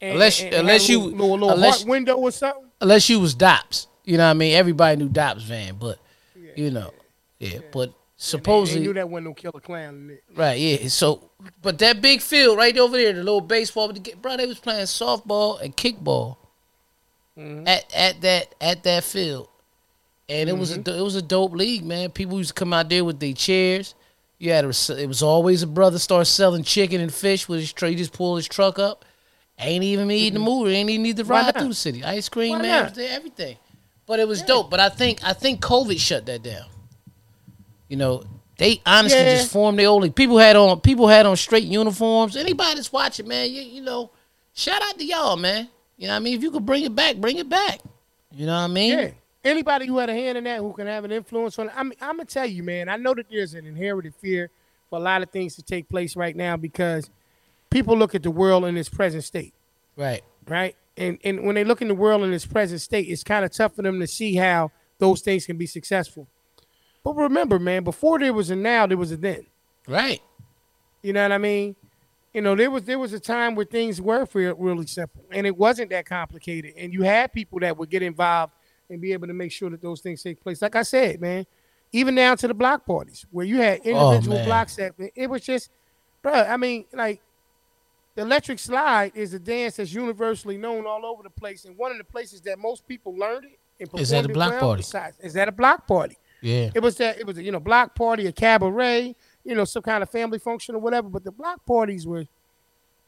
[0.00, 2.64] And, Unless- and- and unless you- little, little, unless- window or something.
[2.80, 3.86] Unless you was Dops.
[4.04, 4.54] You know what I mean?
[4.54, 5.98] Everybody knew Dops van, but
[6.56, 6.92] you know.
[7.38, 7.58] Yeah.
[7.72, 10.16] But supposedly They knew that wasn't no killer clown.
[10.34, 10.88] Right, yeah.
[10.88, 11.30] So,
[11.62, 15.60] but that big field right over there, the little baseball, bro, they was playing softball
[15.60, 16.36] and kickball
[17.38, 17.68] Mm-hmm.
[17.68, 19.48] at at that at that field,
[20.28, 20.90] and it was Mm-hmm.
[20.90, 22.10] a it was a dope league, man.
[22.10, 23.94] People used to come out there with their chairs.
[24.38, 24.68] You had a,
[25.00, 27.94] it was always a brother start selling chicken and fish with his tray.
[27.94, 29.04] Just pull his truck up.
[29.60, 30.74] Ain't even me eating the movie.
[30.74, 31.32] Ain't even need to Mm-hmm.
[31.32, 32.04] Ride through the city.
[32.04, 32.98] Ice cream, Why man, not?
[32.98, 33.56] everything.
[34.06, 34.70] But it was dope.
[34.70, 36.66] But I think I think COVID shut that down.
[37.88, 38.22] You know,
[38.56, 39.36] they honestly Yeah.
[39.36, 40.10] just formed their only.
[40.10, 42.36] People had on people had on straight uniforms.
[42.36, 44.10] Anybody that's watching, man, you, you know,
[44.54, 45.68] shout out to y'all, man.
[45.96, 46.34] You know what I mean?
[46.36, 47.80] If you could bring it back, bring it back.
[48.32, 48.92] You know what I mean?
[48.98, 49.10] Yeah.
[49.44, 51.72] Anybody who had a hand in that, who can have an influence on it.
[51.76, 52.88] I'm, I'm gonna tell you, man.
[52.88, 54.50] I know that there's an inherited fear
[54.90, 57.08] for a lot of things to take place right now because
[57.70, 59.54] people look at the world in its present state,
[59.96, 60.22] Right.
[60.46, 60.76] right?
[60.96, 63.52] And and when they look in the world in its present state, it's kind of
[63.52, 66.26] tough for them to see how those things can be successful.
[67.04, 69.46] But remember, man, before there was a now, there was a then.
[69.86, 70.20] Right.
[71.02, 71.76] You know what I mean?
[72.34, 75.56] You know, there was there was a time where things were really simple, and it
[75.56, 76.74] wasn't that complicated.
[76.76, 78.52] And you had people that would get involved
[78.90, 80.60] and be able to make sure that those things take place.
[80.60, 81.46] Like I said, man,
[81.92, 84.46] even down to the block parties where you had oh, individual man.
[84.46, 85.70] blocks that it was just,
[86.22, 86.32] bro.
[86.32, 87.20] I mean, like
[88.18, 91.92] the electric slide is a dance that's universally known all over the place, and one
[91.92, 94.60] of the places that most people learned it and performed Is at a block well
[94.60, 94.80] party.
[94.80, 96.18] besides- Is that a block party.
[96.40, 96.70] Yeah.
[96.74, 99.82] It was that it was a you know block party, a cabaret, you know, some
[99.84, 101.08] kind of family function or whatever.
[101.08, 102.24] But the block parties were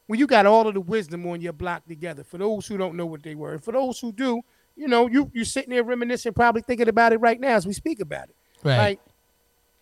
[0.07, 2.23] when you got all of the wisdom on your block together.
[2.23, 4.41] For those who don't know what they were, and for those who do,
[4.77, 7.73] you know, you you sitting there reminiscing, probably thinking about it right now as we
[7.73, 8.35] speak about it.
[8.63, 8.77] Right.
[8.77, 8.99] Like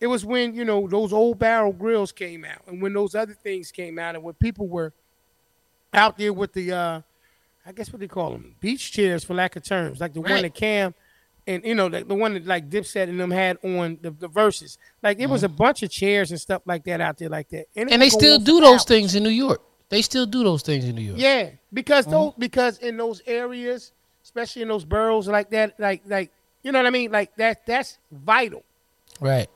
[0.00, 3.34] it was when you know those old barrel grills came out, and when those other
[3.34, 4.92] things came out, and when people were
[5.92, 7.00] out there with the, uh
[7.66, 10.42] I guess what they call them, beach chairs for lack of terms, like the one
[10.42, 10.94] that Cam
[11.46, 14.28] and you know the, the one that like Dipset and them had on the, the
[14.28, 14.78] verses.
[15.02, 17.72] Like it was a bunch of chairs and stuff like that out there, like that.
[17.74, 17.88] Mm-hmm.
[17.92, 18.84] and they still do those hours.
[18.84, 19.60] things in New York.
[19.88, 21.18] They still do those things in New York.
[21.18, 22.12] Yeah, because Mm-hmm.
[22.12, 26.30] those because in those areas, especially in those boroughs like that, like like
[26.62, 28.62] you know what I mean, like that that's vital.
[29.20, 29.48] Right.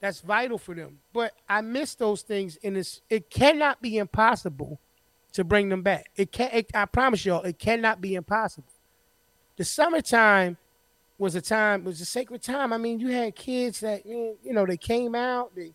[0.00, 0.98] That's vital for them.
[1.12, 4.80] But I miss those things, and it's it cannot be impossible
[5.36, 6.10] to bring them back.
[6.16, 6.50] It can.
[6.52, 8.68] It, I promise y'all, it cannot be impossible.
[9.56, 10.56] The summertime
[11.18, 12.72] was a time was a sacred time.
[12.72, 15.72] I mean, you had kids that you know they came out, they,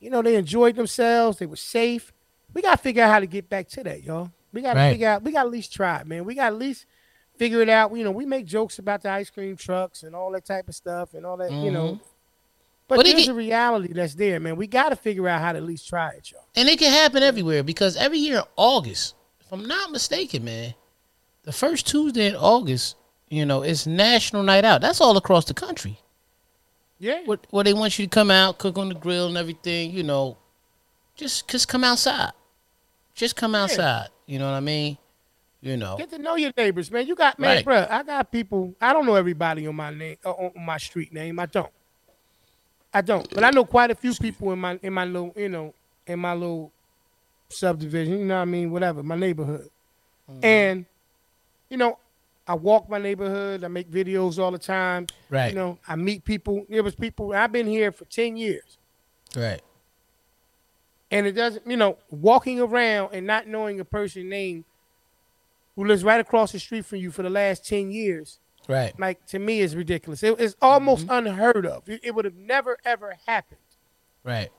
[0.00, 2.12] you know, they enjoyed themselves, they were safe.
[2.54, 4.30] We gotta figure out how to get back to that, y'all.
[4.52, 4.92] We gotta Right.
[4.92, 5.22] figure out.
[5.22, 6.24] We gotta at least try, it, man.
[6.24, 6.86] We gotta at least
[7.36, 7.94] figure it out.
[7.96, 10.74] You know, we make jokes about the ice cream trucks and all that type of
[10.74, 11.52] stuff and all that.
[11.52, 12.04] You know, mm-hmm.
[12.88, 14.56] But, But there's get- a reality that's there, man.
[14.56, 16.44] We got to figure out how to at least try it, y'all.
[16.56, 20.74] And it can happen everywhere because every year in August, if I'm not mistaken, man,
[21.44, 22.96] the first Tuesday in August,
[23.28, 24.80] you know, it's National Night Out.
[24.80, 25.98] That's all across the country.
[26.98, 27.20] Yeah.
[27.26, 30.02] Where, where they want you to come out, cook on the grill and everything, you
[30.02, 30.36] know,
[31.14, 32.32] just just come outside.
[33.14, 34.08] Just come outside.
[34.26, 34.96] You know what I mean?
[35.60, 35.96] You know.
[35.96, 37.06] Get to know your neighbors, man.
[37.06, 37.64] You got man, Right.
[37.64, 37.86] bro.
[37.90, 38.74] I got people.
[38.80, 41.38] I don't know everybody on my name uh, on my street name.
[41.38, 41.70] I don't.
[42.92, 43.28] I don't.
[43.34, 45.74] But I know quite a few people in my in my little you know
[46.06, 46.72] in my little
[47.48, 48.20] subdivision.
[48.20, 48.70] You know what I mean?
[48.70, 49.68] Whatever my neighborhood.
[50.30, 50.44] Mm-hmm.
[50.44, 50.86] And
[51.68, 51.98] you know,
[52.46, 53.64] I walk my neighborhood.
[53.64, 55.06] I make videos all the time.
[55.30, 55.50] Right.
[55.50, 56.64] You know, I meet people.
[56.68, 57.32] There was people.
[57.32, 58.78] I've been here for ten years.
[59.36, 59.60] Right.
[61.10, 64.64] And it doesn't, you know, walking around and not knowing a person's name
[65.74, 68.38] who lives right across the street from you for the last 10 years,
[68.68, 68.98] Right.
[69.00, 70.22] like to me is ridiculous.
[70.22, 71.26] It- it's almost mm-hmm.
[71.26, 71.88] unheard of.
[71.88, 73.60] It, it would have never, ever happened
[74.22, 74.50] Right.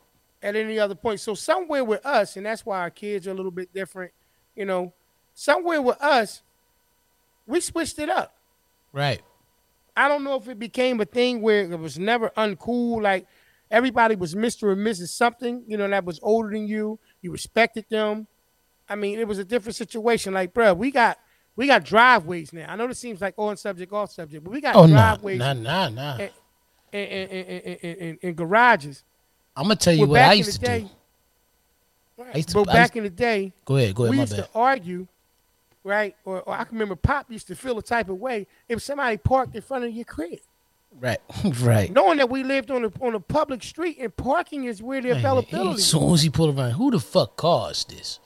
[0.42, 1.20] at any other point.
[1.20, 4.12] So, somewhere with us, and that's why our kids are a little bit different,
[4.56, 4.94] you know,
[5.36, 6.42] somewhere with us,
[7.46, 8.36] we switched it up.
[8.92, 9.22] Right.
[9.96, 13.02] I don't know if it became a thing where it was never uncool.
[13.02, 13.28] Like
[13.70, 14.64] everybody was Mr.
[14.64, 15.10] or Mrs.
[15.10, 17.00] something, you know, that was older than you.
[17.22, 18.28] You respected them.
[18.88, 20.34] I mean, it was a different situation.
[20.34, 21.20] Like, bruh, we got
[21.60, 22.72] we got driveways now.
[22.72, 25.52] I know this seems like on subject, off subject, but we got Oh driveways nah,
[25.52, 26.14] nah, nah.
[26.14, 26.32] and,
[26.94, 29.04] and, and, and, and, garages.
[29.58, 30.80] I'm gonna tell you what I used to day,
[32.18, 32.24] do.
[32.24, 32.34] Right.
[32.34, 33.94] I used to- but back used- in the day, Go ahead.
[33.94, 34.12] Go ahead.
[34.12, 34.46] we used bad.
[34.46, 35.06] to argue,
[35.84, 36.16] right?
[36.24, 39.18] Or, or I can remember Pop used to feel a type of way if somebody
[39.18, 40.40] parked in front of your crib.
[40.98, 41.20] Right.
[41.60, 41.92] right.
[41.92, 45.10] knowing that we lived on a on a public street and parking is where the
[45.10, 45.82] availability.
[45.82, 48.22] As soon as he pulled around, who the fuck caused this?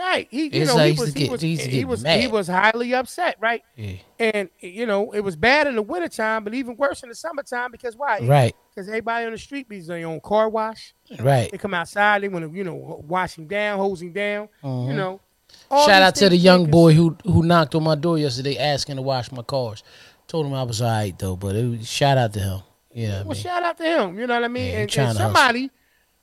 [0.00, 2.02] Right, he you It's know he was he get- was he used to he was
[2.02, 3.62] he was highly upset, right?
[3.76, 3.92] Yeah.
[4.18, 7.70] And you know it was bad in the wintertime, but even worse in the summertime
[7.70, 8.20] because why?
[8.20, 8.54] Right.
[8.74, 10.94] Because everybody on the street be their own car wash.
[11.18, 11.50] Right.
[11.50, 14.48] They come outside, they want to you know wash him down, hose him down.
[14.62, 15.20] You know.
[15.70, 15.86] Mm-hmm.
[15.90, 19.02] Shout out to the young boy who who knocked on my door yesterday asking to
[19.02, 19.82] wash my cars.
[20.28, 22.60] Told him I was all right though, but it was, shout out to him.
[22.92, 23.08] Yeah.
[23.08, 24.18] Well, I mean, shout out to him.
[24.18, 24.66] You know what I mean?
[24.66, 25.22] Yeah, and, and to hustle.
[25.22, 25.70] somebody,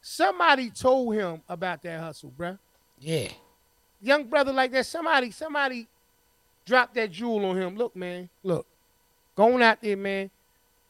[0.01, 2.57] somebody told him about that hustle, bruh.
[2.99, 3.27] yeah.
[4.01, 4.85] Young brother like that.
[4.85, 5.87] Somebody, somebody
[6.65, 7.75] dropped that jewel on him.
[7.75, 8.29] Look, man.
[8.43, 8.65] Look,
[9.35, 10.29] going out there, man.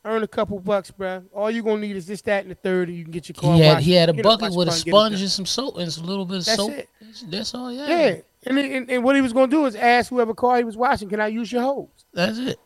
[0.05, 1.23] Earn a couple bucks, bruh.
[1.33, 3.33] All you're gonna need is this, that, and the third, and you can get your
[3.33, 3.55] car.
[3.55, 3.85] He had washed.
[3.85, 5.77] he had a bucket with a your car and get it sponge and some soap
[5.77, 6.71] and a little bit of That's soap.
[6.71, 6.89] it.
[7.29, 7.71] That's, all.
[7.73, 7.87] Yeah.
[7.87, 8.15] Yeah,
[8.45, 11.09] and, and and what he was gonna do is ask whoever car he was washing,
[11.09, 12.57] "Can I use your hose?" That's it.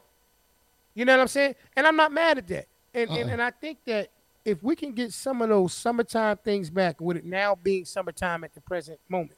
[0.94, 1.56] You know what I'm saying?
[1.76, 2.68] And I'm not mad at that.
[2.94, 3.34] And and, Uh-uh.
[3.34, 4.10] and I think that
[4.46, 8.44] if we can get some of those summertime things back, with it now being summertime
[8.44, 9.38] at the present moment,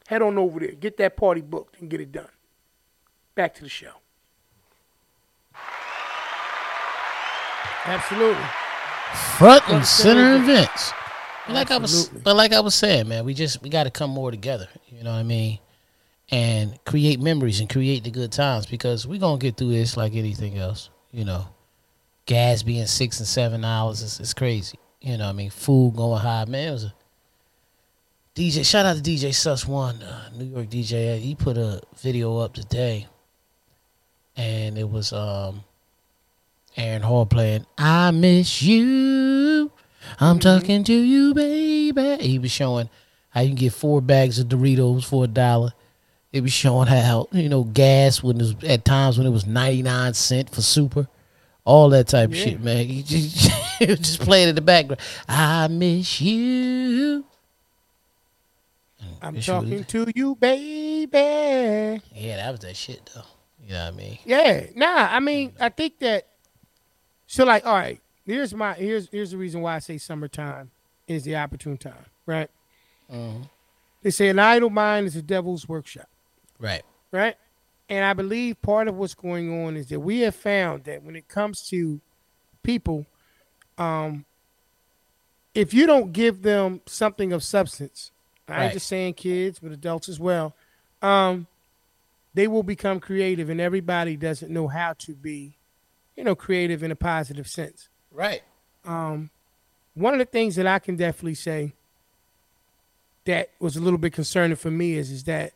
[0.07, 2.29] Head on over there, get that party booked, and get it done.
[3.35, 3.93] Back to the show.
[7.85, 8.43] Absolutely.
[9.37, 10.93] Front Front and center center events.
[11.47, 13.91] But Like I was, but like I was saying, man, we just we got to
[13.91, 14.69] come more together.
[14.89, 15.61] You know what I mean?
[16.31, 20.15] And create memories and create the good times because we gonna get through this like
[20.15, 20.91] anything else.
[21.13, 21.47] You know,
[22.27, 24.79] gas being six and seven dollars is, is crazy.
[25.01, 26.45] You know, what I mean, food going high.
[26.47, 26.95] Man, it was a
[28.37, 28.67] DJ.
[28.67, 31.19] Shout out to DJ Suss One, uh, New York DJ.
[31.19, 33.07] He put a video up today,
[34.37, 35.65] and it was um
[36.77, 39.73] Aaron Hall playing "I Miss You."
[40.21, 42.23] I'm talking to you, baby.
[42.23, 42.91] He was showing
[43.31, 45.73] how you can get four bags of Doritos for a dollar.
[46.31, 49.47] It was showing how you know gas when it was at times when it was
[49.47, 51.09] ninety nine cent for super,
[51.65, 52.87] all that type of shit, man.
[52.91, 55.01] You just, just playing in the background.
[55.27, 57.25] I miss you.
[59.27, 62.01] I'm talking to you, baby.
[62.15, 63.23] Yeah, that was that shit though.
[63.63, 64.19] You know what I mean?
[64.25, 64.67] Yeah.
[64.75, 66.29] Nah, I mean, I think that
[67.27, 70.71] so like, all right, here's my here's here's the reason why I say summertime
[71.09, 72.51] is the opportune time, right?
[73.13, 73.49] Mhm.
[74.03, 76.09] They say an idle mind is a devil's workshop.
[76.59, 76.83] Right.
[77.11, 77.37] right?
[77.89, 81.17] And I believe part of what's going on is that we have found that when
[81.17, 82.01] it comes to
[82.63, 83.07] people,
[83.79, 84.25] um,
[85.55, 88.11] if you don't give them something of substance,
[88.49, 90.55] I ain't just saying kids, but adults as well,
[91.03, 91.47] um,
[92.35, 95.57] they will become creative, and everybody doesn't know how to be,
[96.17, 97.89] you know, creative in a positive sense.
[98.13, 98.43] Right.
[98.85, 99.31] Um,
[99.95, 101.73] one of the things that I can definitely say
[103.25, 105.53] that was a little bit concerning for me is is that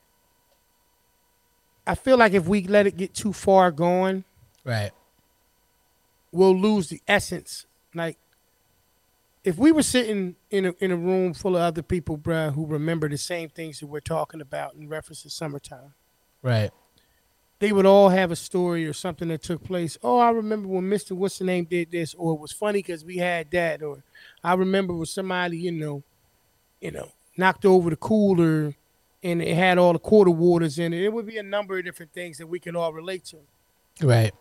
[1.87, 4.25] I feel like if we let it get too far gone,
[4.65, 4.91] Right.
[6.33, 7.67] we'll lose the essence.
[7.95, 8.17] Like
[9.45, 12.67] if we were sitting in a in a room full of other people, bruh, who
[12.67, 15.95] remember the same things that we're talking about in reference to summertime,
[16.43, 16.71] Right.
[17.59, 19.97] they would all have a story or something that took place.
[20.03, 21.13] Oh, I remember when Mr.
[21.13, 24.03] What's the name did this, or it was funny because we had that, or
[24.45, 26.03] I remember when somebody, you know,
[26.81, 28.75] you know, knocked over the cooler
[29.23, 31.03] and it had all the quarter waters in it.
[31.03, 33.39] It would be a number of different things that we can all relate to.
[34.03, 34.33] Right.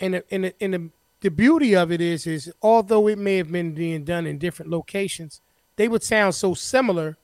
[0.00, 0.90] And the, and the, and the
[1.20, 4.70] the beauty of it is, is although it may have been being done in different
[4.70, 5.40] locations,
[5.76, 7.16] they would sound so similar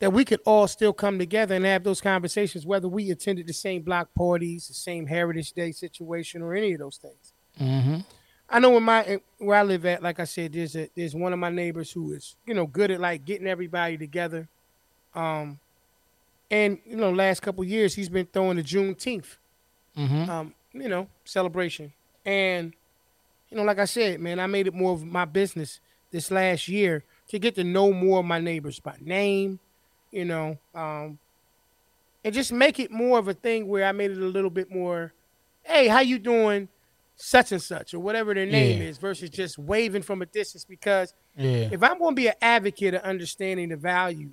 [0.00, 3.52] that we could all still come together and have those conversations, whether we attended the
[3.52, 7.32] same block parties, the same Heritage Day situation, or any of those things.
[7.60, 8.00] Mm-hmm.
[8.50, 11.32] I know in my where I live at, like I said, there's a there's one
[11.32, 14.46] of my neighbors who is you know good at like getting everybody together,
[15.14, 15.58] um,
[16.50, 19.36] and you know last couple years he's been throwing the Juneteenth,
[19.96, 20.28] Mm-hmm.
[20.28, 21.92] um, you know celebration,
[22.24, 22.74] and
[23.50, 25.80] you know like I said, man, I made it more of my business
[26.12, 29.58] this last year to get to know more of my neighbors by name,
[30.12, 31.18] you know, um,
[32.22, 34.70] and just make it more of a thing where I made it a little bit
[34.70, 35.12] more,
[35.64, 36.68] hey, how you doing?
[37.16, 38.88] Such and such, or whatever their name Yeah.
[38.88, 40.64] is, versus just waving from a distance.
[40.64, 41.68] Because Yeah.
[41.70, 44.30] if I'm going to be an advocate of understanding the value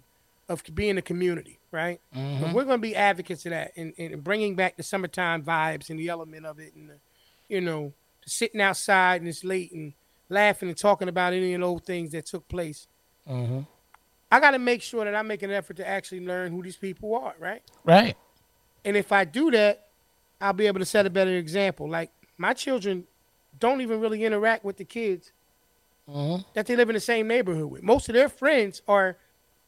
[0.49, 2.01] of being a community, right?
[2.15, 2.53] Mhm.
[2.53, 5.99] we're going to be advocates of that and, and bringing back the summertime vibes and
[5.99, 6.99] the element of it, and the,
[7.51, 7.93] you know,
[8.25, 9.93] sitting outside and it's late and
[10.29, 12.87] laughing and talking about any of those things that took place.
[13.27, 13.67] Mhm.
[14.31, 16.77] I got to make sure that I make an effort to actually learn who these
[16.77, 17.61] people are, right?
[17.83, 18.15] Right.
[18.85, 19.89] And if I do that,
[20.39, 21.89] I'll be able to set a better example.
[21.89, 23.05] Like my children
[23.59, 25.33] don't even really interact with the kids
[26.09, 26.41] Mm-hmm.
[26.55, 27.83] that they live in the same neighborhood with.
[27.83, 29.17] Most of their friends are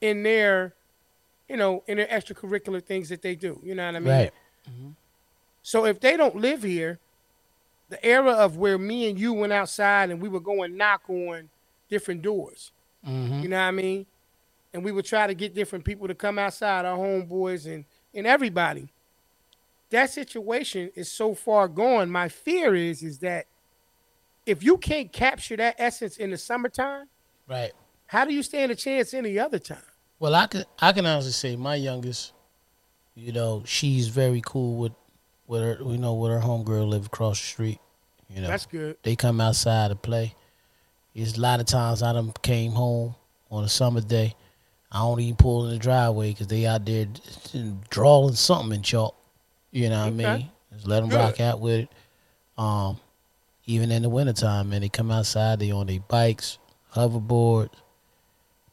[0.02, 0.74] in their,
[1.48, 3.62] you know, in their extracurricular things that they do.
[3.64, 4.10] You know what I mean?
[4.10, 4.32] Right.
[5.62, 7.00] So if they don't live here,
[7.94, 11.50] the era of where me and you went outside and we were going knock on
[11.90, 12.72] different doors.
[13.08, 13.42] Mm-hmm.
[13.42, 14.06] You know what I mean?
[14.74, 18.26] And we would try to get different people to come outside, our homeboys and and
[18.26, 18.90] everybody.
[19.92, 22.10] That situation is so far gone.
[22.10, 23.46] My fear is is that
[24.46, 27.08] if you can't capture that essence in the summertime,
[27.48, 27.72] Right.
[28.08, 29.78] how do you stand a chance any other time?
[30.20, 32.34] Well, I can I can honestly say my youngest,
[33.14, 34.94] you know, she's very cool with
[35.54, 35.78] with her.
[35.86, 37.80] You know, with her homegirl live across the street.
[38.30, 38.98] You know, That's good.
[39.04, 40.34] they come outside to play.
[41.16, 43.16] There's a lot of times I done came home
[43.52, 44.36] on a summer day.
[44.92, 47.06] I don't even pull in the driveway because they out there
[47.90, 49.16] drawing something in chalk.
[49.72, 50.50] You know what I mean?
[50.74, 51.18] Just let them Good.
[51.18, 51.90] rock out with it.
[52.58, 53.00] Um,
[53.66, 55.60] even in the wintertime, man, they come outside.
[55.60, 56.58] They on their bikes,
[56.96, 57.70] hoverboards.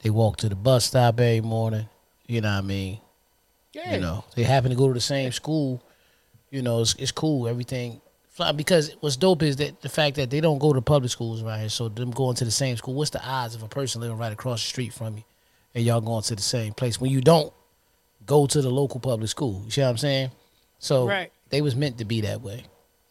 [0.02, 1.88] They walk to the bus stop every morning.
[2.26, 3.00] You know what I mean?
[3.74, 3.94] Yeah.
[3.94, 5.82] You know, they happen to go to the same school.
[6.50, 7.46] You know, it's, it's cool.
[7.48, 11.10] Everything fly because what's dope is that the fact that they don't go to public
[11.10, 11.68] schools around here.
[11.68, 12.94] So them going to the same school.
[12.94, 15.24] What's the odds of a person living right across the street from you
[15.74, 17.52] and y'all going to the same place when you don't
[18.26, 19.62] go to the local public school?
[19.64, 20.30] You see what I'm saying?
[20.78, 21.30] So Right.
[21.50, 22.64] they was meant to be that way.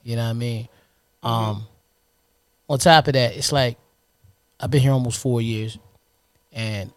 [0.03, 0.67] You know what I mean?
[1.23, 1.67] Um,
[2.69, 3.77] on top of that, it's like
[4.59, 5.77] I've been here almost four years,
[6.51, 6.91] and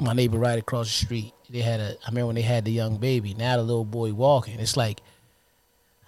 [0.00, 1.96] my neighbor right across the street, they had a.
[2.04, 3.34] I remember when they had the young baby.
[3.34, 4.58] Now the little boy walking.
[4.60, 5.00] It's like,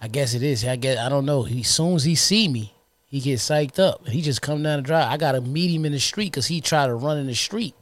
[0.01, 0.65] I guess it is.
[0.65, 1.43] I guess I don't know.
[1.43, 2.73] He soon as he see me,
[3.05, 4.07] he gets psyched up.
[4.07, 5.11] He just come down the drive.
[5.11, 7.75] I gotta meet him in the street because he try to run in the street.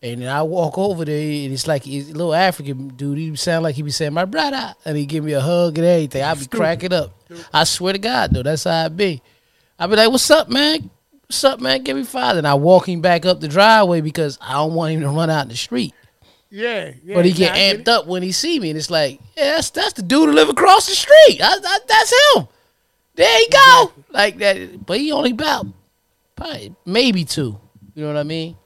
[0.00, 3.18] And then I walk over there, and it's like a little African dude.
[3.18, 5.86] He sound like he be saying, "My brother," and he give me a hug and
[5.86, 6.22] everything.
[6.22, 7.12] I be cracking up.
[7.52, 9.22] I swear to God, though, that's how I be.
[9.78, 10.90] I be like, "What's up, man?
[11.26, 11.82] What's up, man?
[11.82, 12.36] Give me five.
[12.36, 15.30] And I walk him back up the driveway because I don't want him to run
[15.30, 15.94] out in the street.
[16.54, 16.92] Yeah.
[17.02, 17.88] yeah but he get get amped it.
[17.88, 20.50] up when he see me, and it's like, yeah, that's that's the dude who live
[20.50, 21.40] across the street.
[21.42, 22.48] I, I, that's him.
[23.14, 24.84] There he go, like that.
[24.86, 25.66] But he only about
[26.36, 27.58] probably maybe two.
[27.94, 28.56] You know what I mean?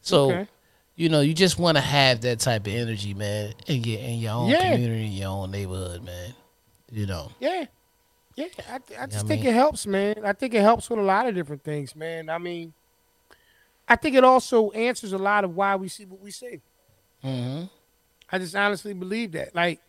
[0.00, 0.48] So Okay.
[0.94, 4.18] you know, you just want to have that type of energy, man, in your in
[4.20, 4.72] your own Yeah.
[4.72, 6.34] community, in your own neighborhood, man.
[6.92, 7.64] You know, Yeah.
[8.36, 9.50] Yeah, I, I just I think mean?
[9.50, 10.16] it helps, man.
[10.24, 12.28] I think it helps with a lot of different things, man.
[12.28, 12.72] I mean,
[13.88, 16.60] I think it also answers a lot of why we see what we see.
[17.24, 17.64] Hmm
[18.30, 19.54] I just honestly believe that.
[19.54, 19.80] Like,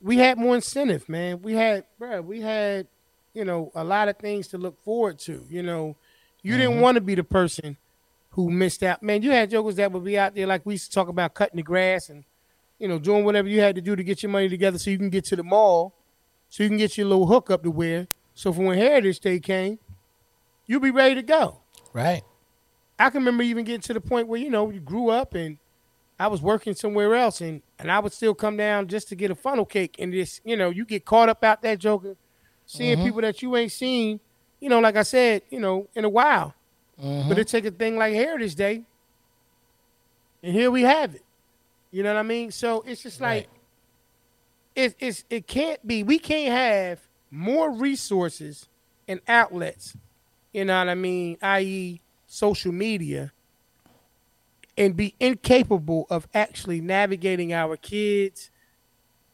[0.00, 1.40] we had more incentive, man.
[1.42, 2.88] We had, bro, we had,
[3.32, 5.44] you know, a lot of things to look forward to.
[5.48, 5.96] You know,
[6.42, 7.76] you didn't want to be the person
[8.30, 9.02] who missed out.
[9.02, 11.32] Man, you had jokers that would be out there like we used to talk about
[11.34, 12.24] cutting the grass and,
[12.78, 14.98] you know, doing whatever you had to do to get your money together so you
[14.98, 15.94] can get to the mall,
[16.50, 18.08] so you can get your little hookup to wear.
[18.34, 19.78] So for when Heritage Day came,
[20.66, 21.60] you'll be ready to go.
[21.92, 22.22] right?
[22.98, 25.58] I can remember even getting to the point where you know you grew up and
[26.18, 29.30] I was working somewhere else and and I would still come down just to get
[29.30, 32.16] a funnel cake and this you know you get caught up out that joker,
[32.66, 33.06] seeing mm-hmm.
[33.06, 34.20] people that you ain't seen,
[34.60, 36.54] you know, like I said, you know, in a while.
[37.02, 37.28] Mm-hmm.
[37.28, 38.84] But it take a thing like Heritage Day,
[40.42, 41.22] and here we have it.
[41.90, 42.50] You know what I mean?
[42.50, 43.48] So it's just like
[44.76, 44.84] Right.
[44.86, 46.02] it, it's it can't be.
[46.02, 47.00] We can't have
[47.30, 48.68] more resources
[49.08, 49.96] and outlets.
[50.52, 51.36] You know what I mean?
[51.42, 53.32] I.e., social media,
[54.76, 58.50] and be incapable of actually navigating our kids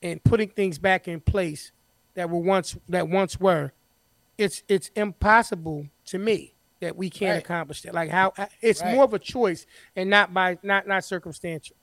[0.02, 1.72] and putting things back in place
[2.14, 3.72] that were once that once were
[4.38, 7.44] it's it's impossible to me that we can't Right.
[7.44, 7.92] accomplish that.
[7.94, 8.32] Like how
[8.62, 8.94] it's Right.
[8.94, 11.76] more of a choice and not by not not circumstantial.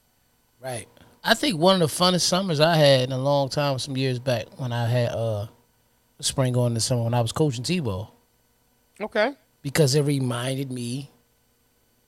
[0.59, 0.87] Right.
[1.23, 4.17] I think one of the funnest summers I had in a long time, some years
[4.19, 5.47] back, when I had uh
[6.19, 8.11] spring going the summer when I was coaching T-ball,
[8.99, 9.35] Okay.
[9.61, 11.11] because it reminded me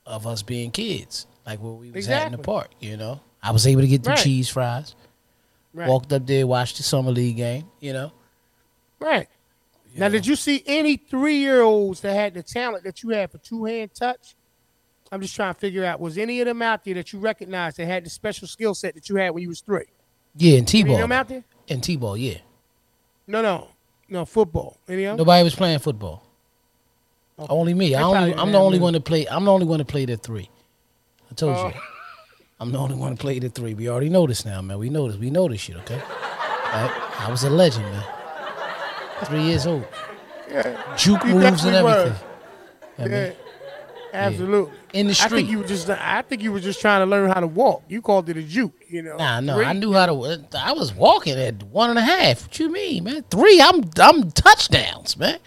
[0.07, 2.69] of us being kids, like where we was at in the park.
[2.79, 4.19] You know, I was able to get the Right.
[4.19, 4.95] cheese fries,
[5.73, 5.89] Right.
[5.89, 7.65] walked up there, watched the summer league game.
[7.79, 8.11] You know,
[8.99, 9.27] Right.
[9.95, 13.31] Now, did you see any three year olds that had the talent that you had
[13.31, 14.35] for two hand touch?
[15.11, 17.77] I'm just trying to figure out was any of them out there that you recognized
[17.77, 19.85] that had the special skill set that you had when you was three?
[20.35, 21.43] yeah, in Any of T-ball, them out there?
[21.67, 22.37] in T-ball, yeah.
[23.25, 23.69] No, no,
[24.07, 24.77] no football.
[24.87, 25.25] Any of them?
[25.25, 26.23] Nobody was playing football.
[27.39, 27.47] Okay.
[27.51, 27.89] Only me.
[27.89, 29.25] They I only, I'm the only one to play.
[29.27, 30.49] I'm the only one to play the three.
[31.29, 31.67] I told Oh.
[31.67, 31.73] you.
[32.61, 33.73] I'm the only one to play the three.
[33.73, 34.79] We already know this now, man.
[34.79, 35.17] We know this.
[35.17, 35.95] We know this shit, okay?
[35.95, 36.91] Right?
[37.19, 38.03] I was a legend, man.
[39.25, 39.85] Three years old.
[40.51, 40.95] Yeah.
[40.97, 42.15] Juke You moves and everything.
[42.97, 43.31] I mean, Yeah,
[44.13, 44.73] absolutely.
[44.93, 45.25] In the street.
[45.31, 45.89] I think you were just.
[45.89, 47.83] I think you were just trying to learn how to walk.
[47.87, 48.73] You called it a juke.
[48.89, 49.17] You know.
[49.17, 49.65] Nah, no, Three?
[49.65, 50.47] I knew how to.
[50.57, 52.41] I was walking at one and a half.
[52.43, 53.23] What you mean, man?
[53.29, 55.39] Three, I'm I'm touchdowns, man.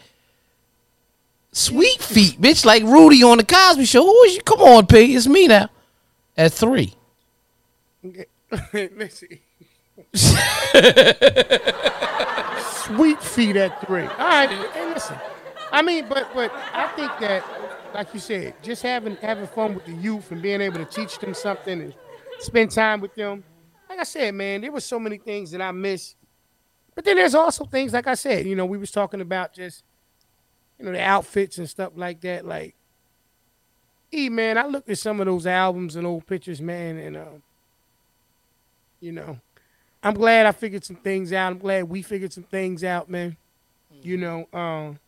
[1.53, 4.05] Sweet feet, bitch, like Rudy on the Cosby Show.
[4.05, 4.43] Who is you?
[4.43, 5.69] Come on, P, it's me now.
[6.37, 6.95] At three,
[8.73, 9.39] Listen.
[12.85, 14.05] Sweet feet at three.
[14.05, 15.17] All right, and listen.
[15.71, 17.45] I mean, but but I think that,
[17.95, 21.19] like you said, just having having fun with the youth and being able to teach
[21.19, 21.95] them something and
[22.39, 23.45] spend time with them.
[23.89, 26.15] Like I said, man, there were so many things that I miss.
[26.95, 29.83] But then there's also things, like I said, you know, we was talking about just,
[30.83, 32.45] you know, the outfits and stuff like that.
[32.45, 32.75] Like,
[34.13, 37.43] E man, I looked at some of those albums and old pictures, man, and um,
[39.01, 39.39] you know,
[40.03, 41.53] I'm glad I figured some things out.
[41.53, 43.37] I'm glad we figured some things out, man.
[44.03, 44.99] You know, um,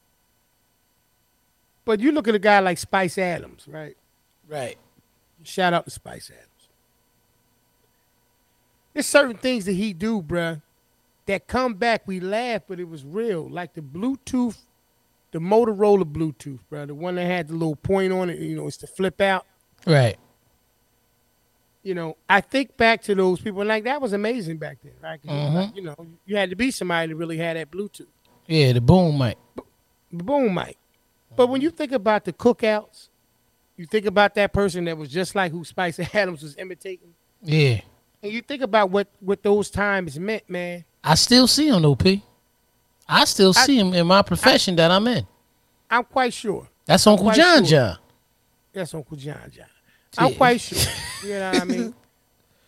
[1.84, 3.96] but you look at a guy like Spice Adams, right?
[4.48, 4.78] right?
[5.42, 6.68] Shout out to Spice Adams.
[8.92, 10.62] There's certain things that he do, bruh,
[11.26, 12.02] that come back.
[12.06, 13.48] We laugh, but it was real.
[13.48, 14.58] Like the Bluetooth,
[15.34, 18.38] the Motorola Bluetooth, bruh, the one that had the little point on it.
[18.38, 19.44] You know, it's to flip out.
[19.84, 20.16] Right.
[21.82, 24.92] you know, I think back to those people, and like that was amazing back then,
[25.02, 25.20] right?
[25.20, 25.54] 'Cause you, mm-hmm.
[25.56, 28.06] like, you know, you had to be somebody that really had that Bluetooth,
[28.46, 29.36] Yeah, the boom mic.
[30.12, 30.78] the boom mic.
[31.36, 33.08] But when you think about the cookouts,
[33.76, 37.12] you think about that person that was just like who Spice Adams was imitating,
[37.42, 37.80] Yeah,
[38.22, 40.84] and you think about what what those times meant, man.
[41.02, 42.22] I still see him though, P.
[43.08, 45.26] I still I- see him in my profession that I'm in.
[45.90, 47.78] I'm quite sure That's Uncle John sure.
[47.78, 47.98] John.
[48.72, 49.66] that's Uncle John John.
[50.18, 50.78] I'm quite sure.
[51.22, 51.94] You know what I mean?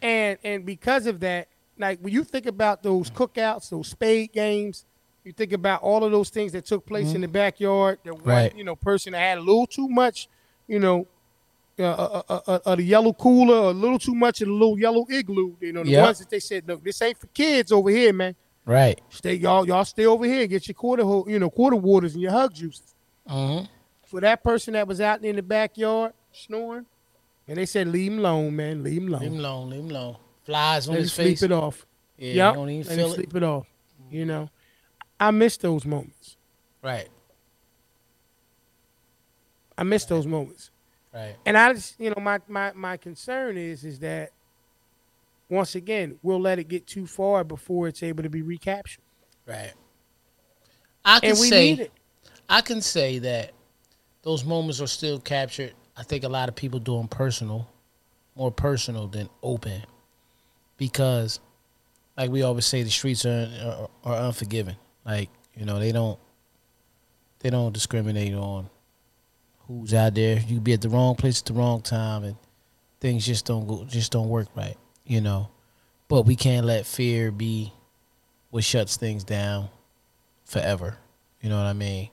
[0.03, 4.85] And and because of that, like when you think about those cookouts, those spade games,
[5.25, 7.99] you think about all of those things that took place in the backyard.
[8.05, 8.55] The one, Right.
[8.57, 10.29] you know, person that had a little too much,
[10.69, 11.07] you know,
[11.79, 14.79] uh, uh, uh, uh, uh, the yellow cooler, a little too much of the little
[14.79, 15.57] yellow igloo.
[15.61, 16.05] You know, the Yep.
[16.05, 18.37] ones that they said, look, this ain't for kids over here, man.
[18.67, 19.01] Right.
[19.11, 22.33] Stay y'all, y'all stay over here, get your quarter, you know, quarter waters and your
[22.33, 22.95] hug juices.
[23.29, 23.67] Mm-hmm.
[24.07, 26.87] For that person that was out in the backyard snoring,
[27.49, 29.21] and they said, leave him alone, man, leave him alone.
[29.23, 29.71] Leave him alone.
[29.71, 30.17] Leave him alone.
[30.45, 31.43] Flies on Let his sleep face.
[31.43, 31.87] it off.
[32.19, 32.55] Yeah, yep.
[32.55, 33.15] don't even Let feel it.
[33.15, 33.67] sleep it off.
[34.11, 34.51] You know,
[35.19, 36.37] I miss those moments.
[36.83, 37.09] Right.
[39.79, 40.71] I miss those moments.
[41.13, 41.37] Right.
[41.45, 44.31] And I just, you know, my my my concern is is that
[45.49, 49.03] once again we'll let it get too far before it's able to be recaptured,
[49.47, 49.73] Right.
[51.05, 51.93] I can and we say need it.
[52.49, 53.53] I can say that
[54.23, 55.73] those moments are still captured.
[55.97, 57.71] I think a lot of people do them personal,
[58.35, 59.83] more personal than open,
[60.77, 61.39] because,
[62.17, 64.77] like we always say, the streets are are, are unforgiving.
[65.05, 66.19] Like you know, they don't
[67.39, 68.69] they don't discriminate on
[69.69, 70.39] who's out there.
[70.41, 72.37] You can be at the wrong place at the wrong time, and
[73.01, 74.77] things just don't go just don't work right.
[75.07, 75.49] You know,
[76.09, 77.73] but we can't let fear be
[78.51, 79.69] what shuts things down
[80.45, 80.99] forever.
[81.41, 82.11] You know what I mean?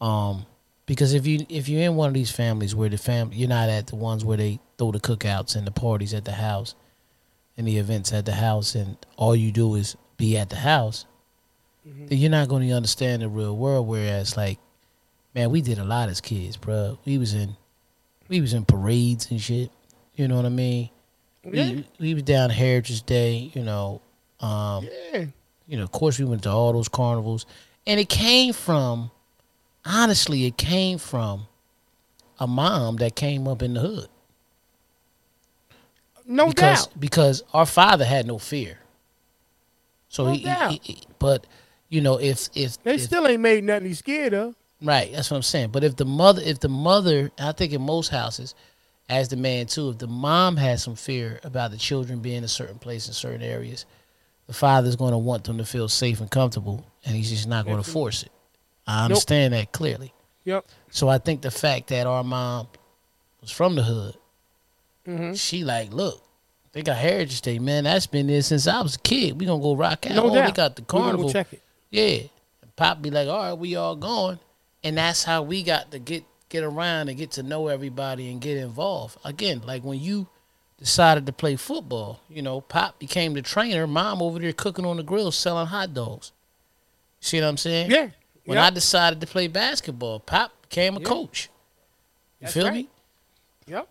[0.00, 0.46] Um,
[0.86, 3.68] because if you if you're in one of these families where the family you're not
[3.68, 6.74] at the ones where they throw the cookouts and the parties at the house
[7.56, 11.06] and the events at the house and all you do is be at the house,
[11.84, 13.86] then you're not going to understand the real world.
[13.86, 14.58] Whereas like,
[15.34, 16.98] man, we did a lot as kids, bro.
[17.04, 17.56] We was in
[18.28, 19.70] we was in parades and shit.
[20.14, 20.90] You know what I mean?
[21.44, 21.70] Yeah.
[21.70, 23.50] We we was down Heritage Day.
[23.54, 24.00] You know.
[24.40, 25.24] Um, Yeah,
[25.68, 27.46] you know, of course, we went to all those carnivals,
[27.86, 29.10] and it came from,
[29.84, 31.46] honestly, it came from
[32.40, 34.08] a mom that came up in the hood
[36.26, 37.00] no because doubt.
[37.00, 38.78] because our father had no fear.
[40.08, 41.46] So No he, he- he- but
[41.88, 44.54] You know, if if They if- still ain't made nothing he's scared of.
[44.80, 45.70] Right, that's what I'm saying.
[45.70, 48.54] But if the mother, if the mother, I think in most houses,
[49.08, 52.44] as the man too, if the mom has some fear about the children being in
[52.44, 53.84] a certain place in certain areas,
[54.46, 57.64] the father's going to want them to feel safe and comfortable, and he's just not
[57.64, 58.32] going to force it.
[58.86, 60.12] I understand that clearly.
[60.44, 60.66] Yep.
[60.90, 62.68] So I think the fact that our mom
[63.40, 64.16] was from the hood,
[65.06, 65.38] Mhm.
[65.38, 66.22] she like, look,
[66.72, 67.84] they got Heritage Day, man.
[67.84, 69.38] That's been there since I was a kid.
[69.38, 70.16] We gonna go rock out.
[70.16, 70.46] No oh, doubt.
[70.46, 71.26] they got the We carnival.
[71.26, 71.62] Go check it.
[71.90, 72.22] Yeah.
[72.62, 74.38] And Pop be like, all right, we all going.
[74.82, 78.40] And that's how we got to get get around and get to know everybody and
[78.40, 79.16] get involved.
[79.24, 80.28] Again, like when you
[80.78, 84.98] decided to play football, you know, Pop became the trainer, mom over there cooking on
[84.98, 86.30] the grill selling hot dogs.
[87.20, 87.90] See what I'm saying?
[87.90, 88.10] Yeah.
[88.44, 88.64] When Yep.
[88.64, 91.06] I decided to play basketball, Pop became a Yeah.
[91.06, 91.48] coach.
[92.40, 92.74] You That's feel right.
[92.74, 92.88] me?
[93.66, 93.88] Yep.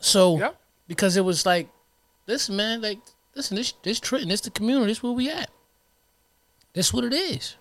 [0.00, 0.56] So Yep.
[0.86, 1.68] because it was like,
[2.26, 3.00] listen, man, like,
[3.34, 5.50] listen, this this Trenton, this the community, this where we at.
[6.74, 7.56] That's what it is.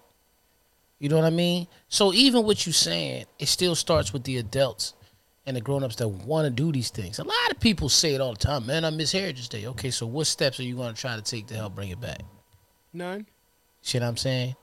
[1.00, 1.68] You know what I mean?
[1.90, 4.94] So even what you saying, it still starts with the adults
[5.46, 7.20] and the grown-ups that want to do these things.
[7.20, 9.68] A lot of people say it all the time, man, I miss Heritage Day.
[9.68, 12.00] Okay, so what steps are you going to try to take to help bring it
[12.00, 12.22] back?
[12.94, 13.28] None.
[13.82, 14.56] See what I'm saying?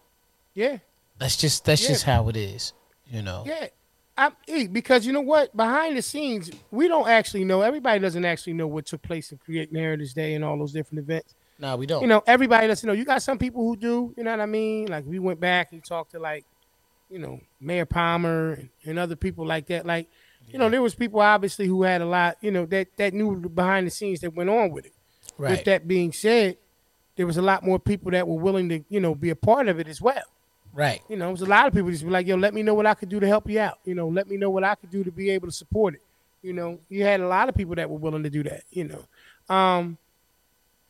[0.55, 0.79] Yeah.
[1.19, 1.89] That's just that's Yeah.
[1.89, 2.73] just how it is.
[3.11, 3.45] You know?
[3.47, 3.69] Yeah.
[4.17, 5.57] I'm, eh, because you know what?
[5.57, 7.63] Behind the scenes, we don't actually know.
[7.63, 10.99] Everybody doesn't actually know what took place in creating Heritage Day and all those different
[11.01, 11.35] events.
[11.59, 12.03] Nah, we don't.
[12.03, 12.93] You know, everybody doesn't know.
[12.93, 14.15] You got some people who do.
[14.17, 14.89] You know what I mean?
[14.89, 16.45] Like we went back and talked to like,
[17.11, 19.87] you know, Mayor Palmer and, and other people like that.
[19.87, 20.09] Like,
[20.49, 22.37] you know, there was people obviously who had a lot.
[22.41, 24.93] You know, that that knew behind the scenes that went on with it.
[25.39, 25.53] Right.
[25.53, 26.57] With that being said,
[27.17, 29.69] there was a lot more people that were willing to, you know, be a part
[29.69, 30.23] of it as well.
[30.73, 31.03] Right.
[31.09, 32.87] You know, there's a lot of people just be like, yo, let me know what
[32.87, 33.79] I could do to help you out.
[33.85, 36.03] You know, let me know what I could do to be able to support it.
[36.43, 38.85] You know, you had a lot of people that were willing to do that, you
[38.85, 39.55] know.
[39.55, 39.99] Um,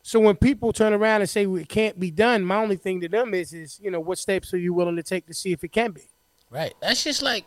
[0.05, 2.99] so when people turn around and say well, it can't be done, my only thing
[3.01, 5.53] to them is, is, you know, what steps are you willing to take to see
[5.53, 6.09] if it can be?
[6.49, 6.73] Right.
[6.81, 7.45] That's just like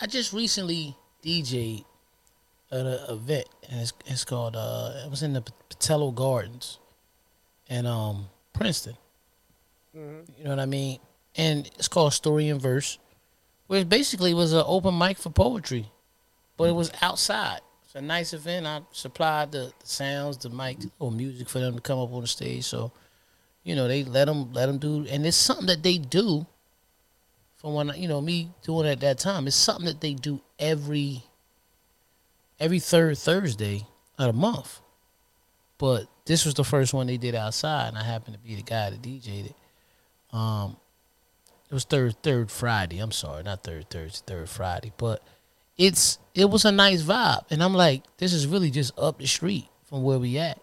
[0.00, 1.84] I just recently DJ'd
[2.70, 6.78] at an event, and it's it's called uh, it was in the Patello Gardens,
[7.68, 8.96] in um Princeton.
[9.94, 10.98] You know what I mean?
[11.36, 12.98] And it's called Story and Verse,
[13.68, 15.90] where it basically was an open mic for poetry,
[16.56, 17.60] but it was outside.
[17.96, 18.66] A nice event.
[18.66, 22.22] I supplied the, the sounds, the mic, or music for them to come up on
[22.22, 22.64] the stage.
[22.64, 22.90] So,
[23.62, 26.44] you know, they let them let them do, and it's something that they do
[27.54, 29.46] from when you know me doing it at that time.
[29.46, 31.22] It's something that they do every
[32.58, 33.86] every third Thursday
[34.18, 34.80] of the month.
[35.78, 38.62] But this was the first one they did outside, and I happened to be the
[38.62, 39.56] guy that DJ'd it.
[40.36, 40.76] Um,
[41.70, 42.98] it was third third Friday.
[42.98, 44.92] I'm sorry, not third Thursday, third Friday.
[44.96, 45.22] But
[45.76, 49.26] it's it was a nice vibe, and I'm like, this is really just up the
[49.26, 50.60] street from where we at.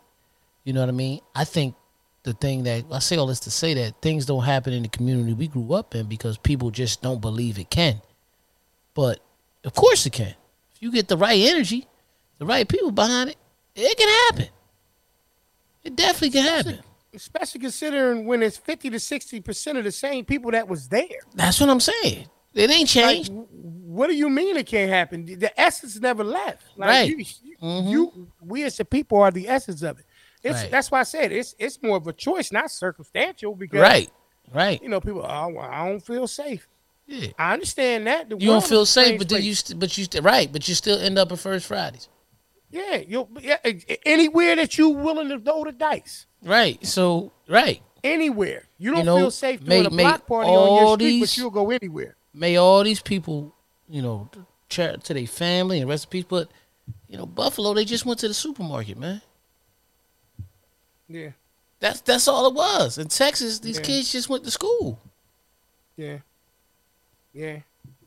[0.63, 1.21] You know what I mean?
[1.33, 1.75] I think
[2.23, 4.89] the thing that I say all this to say that things don't happen in the
[4.89, 8.01] community we grew up in because people just don't believe it can.
[8.93, 9.19] But
[9.63, 10.35] of course it can.
[10.75, 11.87] If you get the right energy,
[12.37, 13.37] the right people behind it,
[13.75, 14.53] it can happen.
[15.83, 16.79] It definitely can happen.
[17.13, 21.07] Especially considering when it's 50 to 60% of the same people that was there.
[21.33, 22.27] That's what I'm saying.
[22.53, 23.29] It ain't changed.
[23.29, 25.25] w- what do you mean it can't happen?
[25.25, 26.63] The essence never left.
[26.77, 27.09] Like Right.
[27.09, 27.89] You, you, Mhm.
[27.91, 30.05] you- we as the people are the essence of it.
[30.43, 30.71] It's Right.
[30.71, 33.55] that's why I said it's it's more of a choice, not circumstantial.
[33.55, 34.09] Because right.
[34.53, 34.81] Right.
[34.81, 36.67] you know, people, oh, I don't feel safe.
[37.07, 37.27] Yeah.
[37.37, 38.29] I understand that.
[38.29, 40.75] The You don't feel safe, but then you st- but you st- right, but you
[40.75, 42.07] still end up at First Fridays.
[42.69, 43.57] yeah, you yeah,
[44.05, 46.83] anywhere that you willing to throw the dice, Right.
[46.85, 47.81] So right.
[48.03, 51.37] anywhere you don't know, feel safe doing a block party on your street, these- but
[51.37, 52.15] you'll go anywhere.
[52.33, 53.53] May all these people,
[53.89, 54.29] you know,
[54.69, 56.25] to their family and rest in peace.
[56.27, 56.49] But
[57.07, 59.21] you know, Buffalo, they just went to the supermarket, man.
[61.07, 61.31] Yeah,
[61.79, 62.97] That's that's all it was.
[62.97, 63.83] In Texas, these Yeah.
[63.83, 64.99] kids just went to school.
[65.97, 66.19] yeah,
[67.33, 67.59] yeah,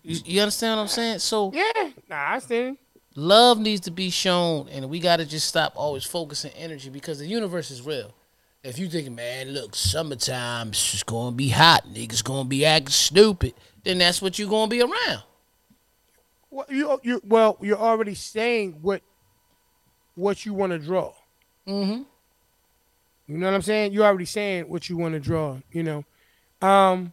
[0.03, 1.19] You, you understand what I'm saying?
[1.19, 1.91] So yeah.
[2.09, 2.79] Nah, I understand.
[3.15, 7.19] love needs to be shown, and we got to just stop always focusing energy because
[7.19, 8.15] the universe is real.
[8.63, 12.89] If you think, man, look, summertime, it's just gonna be hot, niggas gonna be acting
[12.91, 13.53] stupid,
[13.85, 15.23] then that's what you're gonna be around.
[16.51, 19.03] Well, you you well, you're already saying what
[20.15, 21.13] what you want to draw.
[21.67, 22.03] Mm-hmm.
[23.27, 23.93] You know what I'm saying?
[23.93, 25.59] You're already saying what you want to draw.
[25.73, 26.05] You know,
[26.67, 27.13] um,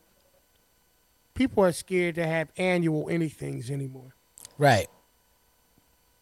[1.33, 4.13] people are scared to have annual anythings anymore,
[4.57, 4.87] Right.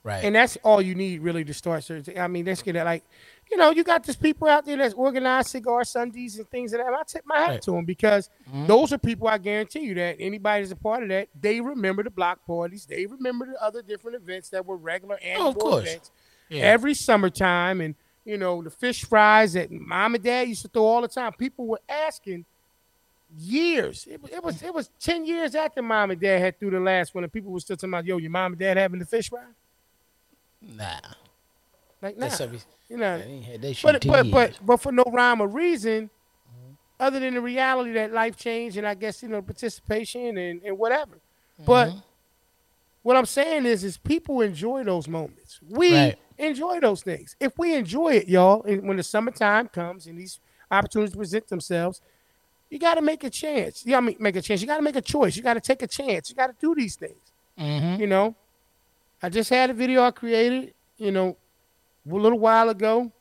[0.04, 0.24] Right.
[0.24, 1.84] and that's all you need really to start.
[1.84, 3.04] Certain, I mean, let's get it like,
[3.52, 6.84] you know, you got these people out there that's organized cigar Sundays and things like
[6.86, 6.94] that.
[6.94, 7.62] I tip my hat Right.
[7.64, 8.68] to them because Mhm.
[8.68, 9.28] those are people.
[9.28, 12.86] I guarantee you that anybody that's a part of that, they remember the block parties,
[12.86, 15.84] they remember the other different events that were regular annual course.
[15.88, 16.12] events.
[16.50, 16.64] yeah.
[16.64, 17.94] every summertime and
[18.26, 21.32] you know the fish fries that mom and dad used to throw all the time
[21.34, 22.44] people were asking
[23.38, 24.08] years.
[24.10, 26.80] It, was- it was it was ten years after mom and dad had through the
[26.80, 29.06] last one, and people were still talking about, yo, your mom and dad having the
[29.06, 29.44] fish fry.
[30.62, 31.00] Nah.
[32.02, 32.30] Like, nah,
[32.90, 33.18] you know.
[33.18, 34.34] they ain't had that shit But but years.
[34.58, 36.10] but but for no rhyme or reason,
[37.00, 40.78] other than the reality that life changed, and I guess you know participation and and
[40.78, 41.20] whatever.
[41.66, 42.00] But Mm-hmm.
[43.04, 45.60] what I'm saying is, is people enjoy those moments.
[45.70, 46.20] We Right.
[46.38, 47.36] enjoy those things.
[47.40, 50.40] If we enjoy it, y'all, and when the summertime comes and these
[50.72, 52.02] opportunities present themselves,
[52.70, 53.86] you got to make a chance.
[53.86, 54.62] You got to make a chance.
[54.62, 55.36] You got to make a choice.
[55.36, 56.30] You got to take a chance.
[56.30, 57.18] You got to do these things.
[57.58, 58.00] Mhm.
[58.00, 58.36] You know,
[59.22, 60.74] I just had a video I created.
[60.98, 61.38] You know,
[62.18, 63.12] a little while ago,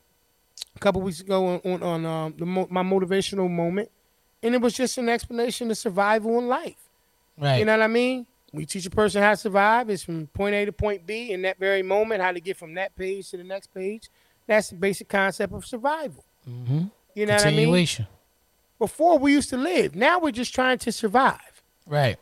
[0.75, 3.91] a couple weeks ago on on, on um, the mo- my motivational moment,
[4.43, 6.77] and it was just an explanation of survival in life.
[7.37, 7.59] Right.
[7.59, 8.27] You know what I mean?
[8.53, 9.91] We teach a person how to survive.
[9.91, 12.75] It's from point A to point B in that very moment, how to get from
[12.75, 14.09] that page to the next page.
[14.47, 16.25] That's the basic concept of survival.
[16.49, 16.85] mm-hmm.
[17.15, 17.97] You know what I mean?
[18.79, 19.95] Before we used to live.
[19.97, 21.63] Now we're just trying to survive.
[21.87, 22.17] Right.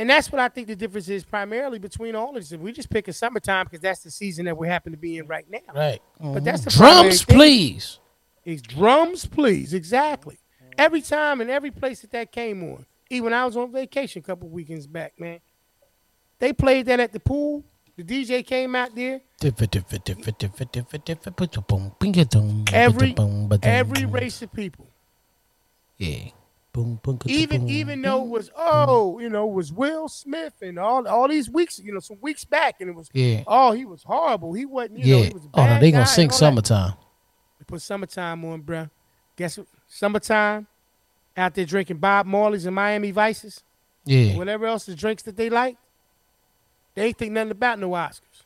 [0.00, 2.58] And that's what I think the difference is primarily between all of this.
[2.58, 5.26] We just pick a summertime because that's the season that we happen to be in
[5.26, 5.74] right now.
[5.74, 6.00] Right.
[6.18, 7.36] But that's the drums, thing.
[7.36, 7.98] please.
[8.42, 9.74] It's drums, please.
[9.74, 10.38] Exactly.
[10.78, 12.86] Every time and every place that that came on.
[13.10, 15.40] Even when I was on vacation a couple weekends back, man.
[16.38, 17.62] They played that at the pool.
[17.98, 19.20] The DJ came out there.
[22.72, 23.14] Every
[23.62, 24.88] every race of people.
[25.98, 26.30] Yeah.
[26.72, 30.54] Boom, boom, Even boom, even though it was oh, you know, it was Will Smith
[30.62, 33.42] and all all these weeks, you know, some weeks back, and it was Yeah.
[33.48, 34.52] oh, he was horrible.
[34.52, 35.24] He wasn't, you know, Yeah.
[35.28, 36.34] he was Oh no, they gonna sing that.
[36.34, 36.92] summertime.
[37.58, 38.88] They put summertime on, bruh.
[39.34, 39.66] Guess what?
[39.88, 40.68] Summertime,
[41.36, 43.64] out there drinking Bob Marley's and Miami Vices,
[44.04, 44.36] Yeah.
[44.36, 45.76] whatever else the drinks that they like.
[46.94, 48.44] They ain't think nothing about no Oscars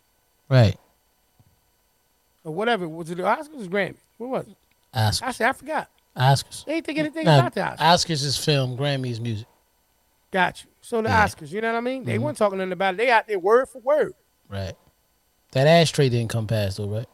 [0.48, 0.78] Right.
[2.42, 2.88] or whatever.
[2.88, 3.96] Was it the Oscars or Grammy?
[4.16, 4.56] What was it?
[4.94, 5.22] Oscars.
[5.22, 5.90] I said I forgot.
[6.16, 6.64] Oscars.
[6.64, 7.78] They ain't think anything Nah, about the Oscars.
[7.78, 8.76] Oscars is film.
[8.76, 9.46] Grammys music.
[10.30, 10.70] Got you.
[10.80, 11.24] So the Yeah.
[11.24, 12.04] Oscars, you know what I mean?
[12.04, 12.20] They Mhm.
[12.20, 12.96] weren't talking nothing about it.
[12.98, 14.14] They out there word for word.
[14.48, 14.74] Right.
[15.52, 17.08] That ashtray didn't come past though, right?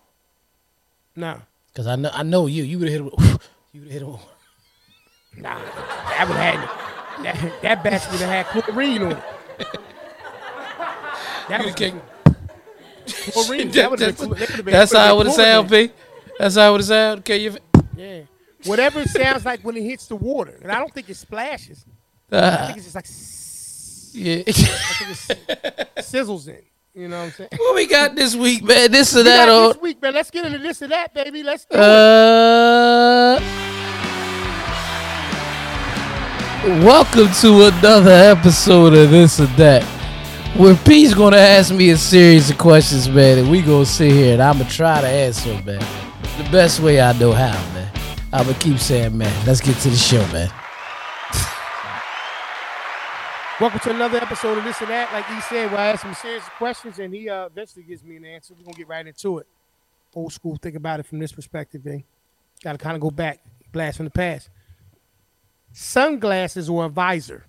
[1.17, 1.41] No.
[1.73, 2.63] Because I know I know you.
[2.65, 3.39] You would have hit him.
[3.73, 4.19] You would have hit him.
[5.43, 5.55] nah.
[5.59, 9.23] That would have had that, that batch would have had chlorine on it.
[11.49, 11.75] That was
[13.33, 13.71] chlorine.
[13.71, 15.91] That would've been- they would've been- That's how it would have been sound, P.
[16.39, 17.19] That's how it would have sound.
[17.21, 17.57] Okay, you.
[17.97, 18.21] Yeah.
[18.67, 20.59] Whatever it sounds like when it hits the water.
[20.63, 21.85] And I don't think it splashes.
[22.31, 23.07] I Uh, think it's just like
[24.13, 24.43] yeah.
[24.47, 25.11] I think
[25.49, 26.63] it sizzles in.
[26.95, 27.51] You know what I'm saying?
[27.57, 28.91] what we got this week, man?
[28.91, 30.13] This or that, got or this week, man.
[30.15, 31.43] Let's get into this or that, baby.
[31.43, 31.81] Let's do it.
[31.81, 33.41] uh.
[36.85, 39.83] Welcome to another episode of this or that.
[40.57, 44.35] Where P's gonna ask me a series of questions, man, and we gonna sit here
[44.35, 45.79] and I'ma try to answer, man,
[46.37, 47.89] the best way I know how, man.
[48.33, 49.47] I'ma keep saying, man.
[49.47, 50.51] Let's get to the show, man.
[53.61, 55.13] Welcome to another episode of this or that.
[55.13, 58.17] Like he said, where I ask him serious questions and he uh, eventually gives me
[58.17, 58.55] an answer.
[58.57, 59.47] We're gonna get right into it.
[60.15, 62.03] Old school, think about it from this perspective, man.
[62.63, 63.41] Gotta kind of go back,
[63.73, 64.49] blast from the past.
[65.73, 67.45] Sunglasses or a visor?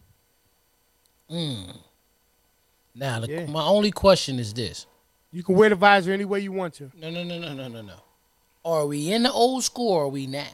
[1.29, 3.45] Now, the, Yeah.
[3.45, 4.85] my only question is this:
[5.31, 6.91] You can wear the visor any way you want to.
[6.97, 7.95] No, no, no, no, no, no, no.
[8.65, 10.49] Are we in the old school or are we now?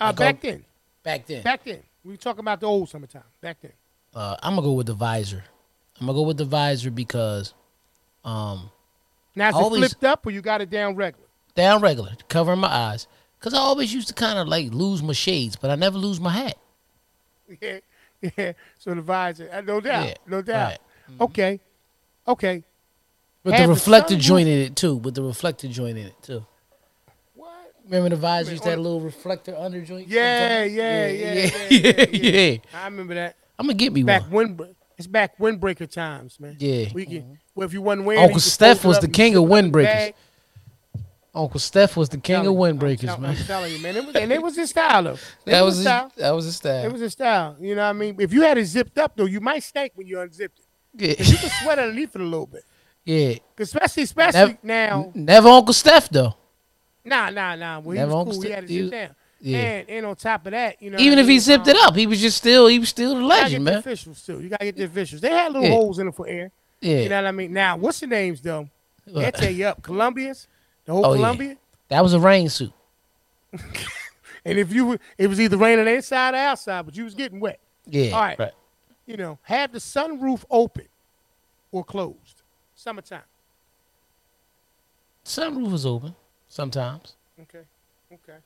[0.00, 0.64] Uh, Like, back then,
[1.02, 3.22] Back then, back then, we were talking about the old summertime.
[3.40, 3.72] Back then,
[4.14, 5.44] uh, I'm gonna go with the visor.
[6.00, 7.54] I'm gonna go with the visor because,
[8.24, 8.70] um,
[9.36, 11.24] now is it flipped up or you got it down regular?
[11.54, 13.06] down regular, covering my eyes.
[13.40, 16.20] Cause I always used to kind of like lose my shades, but I never lose
[16.20, 16.56] my hat.
[17.62, 17.78] Yeah,
[18.36, 18.52] yeah.
[18.78, 20.70] So the visor, uh, no doubt, Yeah, no doubt.
[20.70, 21.20] right.
[21.20, 21.60] Okay,
[22.26, 22.64] okay.
[23.44, 24.96] With Have the the reflector sunroof- joint in it too.
[24.96, 26.44] With the reflector joint in it too.
[27.86, 30.08] Remember the visor used to have on- a little reflector under joint?
[30.08, 32.58] Yeah, yeah, yeah, yeah, yeah, yeah, yeah, yeah.
[32.74, 33.36] I remember that.
[33.58, 34.56] I'm gonna get me Back one.
[34.56, 36.56] wind, it's back windbreaker times, man.
[36.58, 36.86] Yeah.
[36.92, 37.14] We can.
[37.22, 37.32] Mm-hmm.
[37.54, 39.78] Well, if you wasn't wearing, Uncle Steph was the king of it up in the
[39.78, 40.12] windbreakers.
[41.34, 43.36] Uncle Steph was the king of I'm windbreakers, tell- man.
[43.36, 43.96] I'm telling you, man.
[43.96, 45.12] It was, and it was his style, though.
[45.46, 46.12] It That was his his, style.
[46.16, 46.84] that was his style.
[46.86, 47.56] It was his style.
[47.60, 48.16] You know what I mean?
[48.18, 51.18] If you had it zipped up, though, you might stink when you unzipped it.
[51.18, 52.64] 'Cause you yeah, can sweat underneath it a little bit.
[53.04, 53.34] yeah.
[53.58, 55.12] especially, especially Never- now.
[55.14, 56.34] Never Uncle Steph though.
[57.06, 57.78] Nah, nah, nah.
[57.80, 58.42] Well, he Never was Uncle cool.
[58.42, 59.14] He had it he zipped was- down.
[59.38, 59.58] Yeah.
[59.58, 61.76] And, and on top of that, you know, Even what I if he zipped Um,
[61.76, 63.70] it up, he was just still he was still the You gotta legend, get the
[63.70, 63.78] man.
[63.80, 64.40] officials too.
[64.40, 65.20] You gotta get the officials.
[65.20, 65.74] They had little Yeah.
[65.74, 66.50] holes in it for air.
[66.80, 67.52] Yeah, You know what I mean?
[67.52, 68.68] Now, what's the names though?
[69.06, 69.34] They'll What?
[69.34, 69.82] tell you up.
[69.82, 70.48] Colombians,
[70.86, 71.16] the whole Oh, yeah.
[71.16, 71.56] Columbia.
[71.88, 72.72] that was a rain suit.
[74.44, 77.40] And if you were, it was either raining inside or outside, but you was getting
[77.40, 77.58] wet.
[77.84, 78.38] Yeah, All right.
[78.38, 78.52] right.
[79.04, 80.86] You know, have the sunroof open
[81.72, 82.42] or closed.
[82.76, 83.22] Summertime.
[85.24, 86.14] Sunroof was open
[86.48, 87.16] sometimes.
[87.40, 87.64] Okay.
[88.12, 88.38] Okay.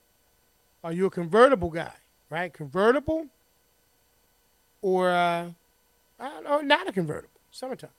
[0.82, 1.92] Are you a convertible guy?
[2.30, 3.26] Right, convertible,
[4.82, 5.50] or uh,
[6.18, 7.40] I don't know, not a convertible.
[7.50, 7.90] Summertime.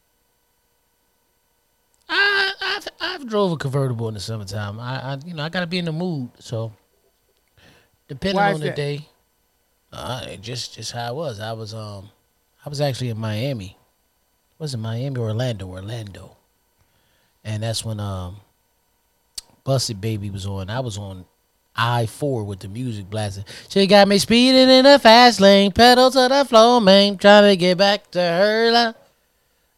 [2.08, 4.80] I, I've I've drove a convertible in the summertime.
[4.80, 6.30] I, I you know I gotta be in the mood.
[6.39, 6.72] So
[8.08, 8.76] depending Why on the that?
[8.76, 9.10] day,
[9.91, 11.39] uh, just just how I was.
[11.39, 12.10] I was um
[12.66, 13.78] I was actually in Miami.
[14.58, 15.68] Was it Miami or Orlando?
[15.68, 16.38] Orlando.
[17.43, 18.38] And that's when um
[19.64, 20.70] Bust It Baby was on.
[20.70, 21.26] I was on
[21.76, 23.45] I four with the music blasting.
[23.70, 27.55] She got me speeding in the fast lane, pedal to the floor, man, trying to
[27.55, 28.95] get back to her.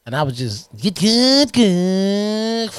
[0.05, 2.71] And I was just get good, good.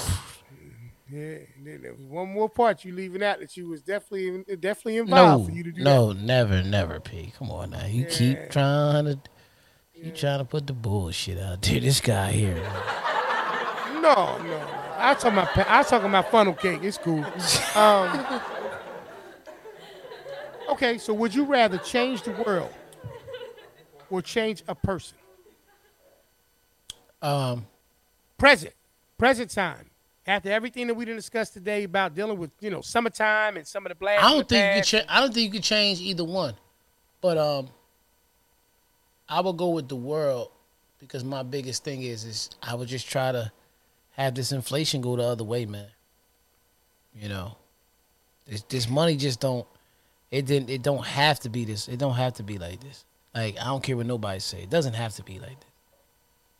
[1.10, 5.42] Yeah, there was one more part you leaving out that you was definitely definitely involved
[5.42, 7.32] No, for you to do no, never, never, P.
[7.38, 8.08] Come on now, you Yeah.
[8.10, 9.18] keep trying to,
[9.94, 11.80] you trying to put the bullshit out there.
[11.80, 12.60] This guy here.
[14.02, 14.83] No, no.
[15.04, 16.80] I talking about pa- I talking about funnel cake.
[16.82, 17.24] It's cool.
[17.74, 18.40] Um,
[20.70, 22.72] okay, so would you rather change the world
[24.10, 25.18] or change a person?
[27.22, 27.66] um,
[28.36, 28.74] Present,
[29.16, 29.90] present time.
[30.26, 33.90] After everything that we discussed today about dealing with you know summertime and some of
[33.90, 34.24] the blasts.
[34.26, 34.88] I don't think you could.
[34.88, 36.54] Cha- I don't think you could change either one,
[37.20, 37.68] but um,
[39.28, 40.50] I will go with the world
[40.98, 43.52] because my biggest thing is is I would just try to
[44.16, 45.88] have this inflation go the other way, man.
[47.14, 47.56] You know,
[48.46, 49.66] this this money just don't.
[50.30, 50.70] It didn't.
[50.70, 51.88] It don't have to be this.
[51.88, 53.04] It don't have to be like this.
[53.34, 54.62] Like I don't care what nobody say.
[54.62, 55.70] It doesn't have to be like this.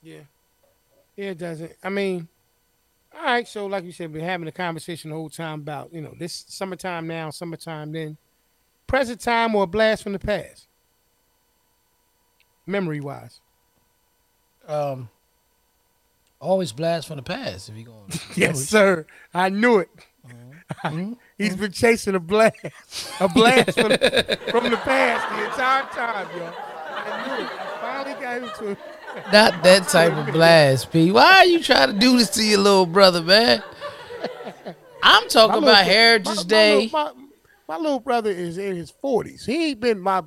[0.02, 0.20] Yeah.
[1.16, 1.72] Yeah, it doesn't.
[1.82, 2.28] I mean,
[3.14, 3.46] all right.
[3.46, 6.44] So, like you said, we're having a conversation the whole time about, you know, this
[6.48, 8.16] summertime now, summertime then.
[8.86, 10.66] Present time or a blast from the past?
[12.66, 13.40] Memory wise.
[14.66, 15.08] Um,
[16.44, 18.10] always blast from the past if you going.
[18.36, 19.06] Yes, sir.
[19.32, 19.88] I knew it.
[20.84, 21.12] Mm-hmm.
[21.38, 22.56] He's been chasing a blast,
[23.20, 26.44] a blast from, from the past the entire time, yo.
[26.46, 27.50] I knew it.
[27.50, 28.78] I finally got into it.
[29.32, 31.10] Not that type of blast, P.
[31.12, 33.62] Why are you trying to do this to your little brother, man?
[35.02, 36.74] I'm talking My about Heritage my- my Day.
[36.74, 37.12] little- My,
[37.68, 39.44] my little brother is in his forties.
[39.46, 40.22] He ain't been my.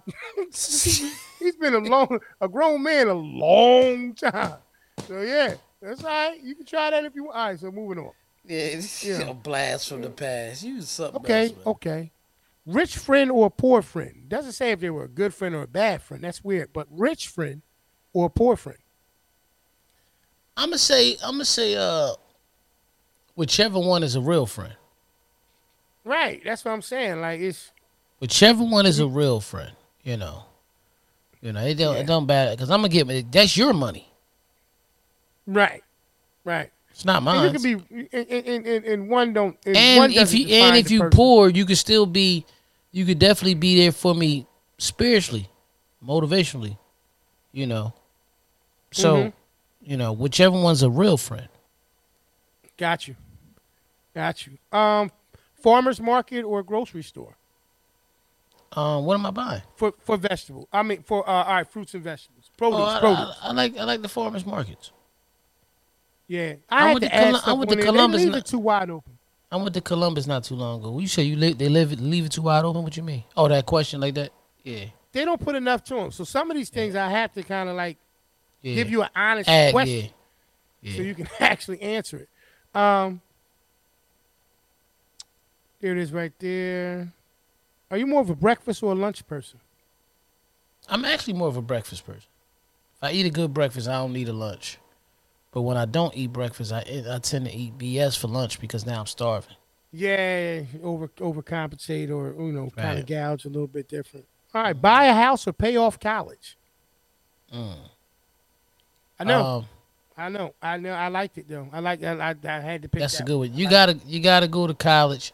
[0.51, 4.55] he's been a long, a grown man a long time.
[5.07, 6.39] So yeah, that's all right.
[6.41, 7.35] You can try that if you want.
[7.37, 7.59] All right.
[7.59, 8.11] So moving on.
[8.45, 9.29] yeah, it's Yeah.
[9.29, 10.63] a blast from the past.
[10.63, 11.45] You something Okay.
[11.47, 11.53] else.
[11.65, 12.11] Okay.
[12.65, 15.67] Rich friend or poor friend doesn't say if they were a good friend or a
[15.67, 16.23] bad friend.
[16.23, 16.73] That's weird.
[16.73, 17.61] But rich friend
[18.13, 18.79] or poor friend.
[20.57, 22.13] I'm gonna say, I'm gonna say, uh,
[23.35, 24.75] whichever one is a real friend.
[26.03, 26.41] Right.
[26.43, 27.21] That's what I'm saying.
[27.21, 27.71] Like it's
[28.19, 29.73] Whichever one is a real friend,
[30.03, 30.45] you know,
[31.39, 32.01] you know, it don't, Yeah.
[32.01, 34.06] it don't matter because I'm gonna get that's your money.
[35.47, 35.83] Right.
[36.43, 36.69] Right.
[36.91, 37.43] It's not And mine.
[37.45, 40.89] you can be and, and, and, and one don't and, one if you and if
[40.89, 41.11] you person.
[41.17, 42.45] poor, you could still be,
[42.91, 44.47] you could definitely be there for me
[44.79, 45.49] spiritually,
[46.03, 46.77] motivationally,
[47.51, 47.93] you know.
[48.91, 49.33] So, Mhm.
[49.83, 51.49] you know, whichever one's a real friend.
[52.77, 53.15] Got you.
[54.15, 54.57] Got you.
[54.71, 55.11] Um,
[55.61, 57.35] farmers market or grocery store
[58.71, 59.61] Um, what am I buying?
[59.75, 60.67] for for vegetable.
[60.73, 63.37] I mean for uh, all right, fruits and vegetables, produce, Oh, I, produce.
[63.43, 64.91] I, I like I like the farmers markets.
[66.27, 68.37] Yeah, I I had went to add I went to they- they Columbus leave and-
[68.37, 69.13] it too wide open.
[69.49, 70.99] I went to Columbus not too long ago.
[70.99, 72.83] You say you li- they live it, leave it too wide open?
[72.83, 73.23] What you mean?
[73.37, 74.31] Oh, that question like that?
[74.63, 76.11] Yeah, They don't put enough to them.
[76.11, 77.97] So some of these things I have to kind of like
[78.61, 78.75] yeah.
[78.75, 79.95] give you an honest Add, question
[80.81, 80.95] yeah, yeah.
[80.97, 82.77] so you can actually answer it.
[82.77, 83.21] Um,
[85.79, 87.13] there it is right there.
[87.89, 89.59] Are you more of a breakfast or a lunch person?
[90.89, 92.23] I'm actually more of a breakfast person.
[92.97, 94.77] If I eat a good breakfast, I don't need a lunch.
[95.57, 98.85] But when I don't eat breakfast, I I tend to eat BS for lunch because
[98.85, 99.55] now I'm starving.
[99.91, 102.99] Yeah, over overcompensate or you know kind Right.
[102.99, 104.27] of gouge a little bit different.
[104.53, 106.55] All right, buy a house or pay off college.
[107.51, 107.73] Mm.
[109.19, 109.65] I know, Um,
[110.15, 110.91] I know, I know.
[110.93, 111.67] I liked it though.
[111.73, 112.03] I like.
[112.03, 112.99] I, I, I had to pick.
[112.99, 113.53] that's a good one.
[113.55, 115.33] You gotta you gotta go to college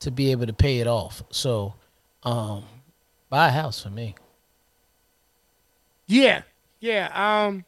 [0.00, 1.22] to be able to pay it off.
[1.30, 1.72] So,
[2.24, 2.62] um,
[3.30, 4.16] buy a house for me.
[6.06, 6.42] Yeah,
[6.80, 7.08] yeah.
[7.46, 7.64] Um,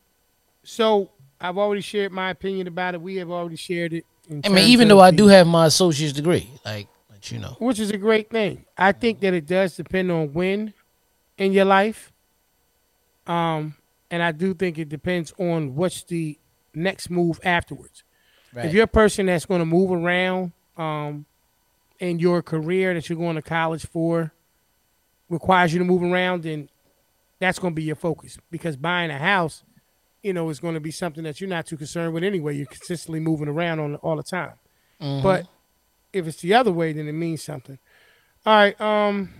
[0.64, 1.08] so
[1.40, 3.00] I've already shared my opinion about it.
[3.00, 4.04] We have already shared it.
[4.44, 7.78] I mean, even though I do have my associate's degree, like, but you know, which
[7.78, 8.64] is a great thing.
[8.76, 10.74] I think that it does depend on when
[11.38, 12.12] in your life.
[13.26, 13.74] Um,
[14.10, 16.38] and I do think it depends on what's the
[16.74, 18.02] next move afterwards.
[18.54, 18.66] right?
[18.66, 21.26] If you're a person that's going to move around um,
[21.98, 24.32] in your career that you're going to college for,
[25.28, 26.68] requires you to move around, then
[27.38, 28.38] that's going to be your focus.
[28.50, 29.62] Because buying a house,
[30.22, 32.56] you know, is going to be something that you're not too concerned with anyway.
[32.56, 34.54] You're consistently moving around on all the time.
[35.00, 35.22] Mhm.
[35.22, 35.46] But
[36.12, 37.78] if it's the other way, then it means something.
[38.44, 38.80] All right.
[38.80, 39.30] Um,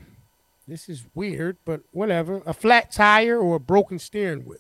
[0.67, 2.43] this is weird, but whatever.
[2.47, 4.59] A flat tire or a broken steering wheel.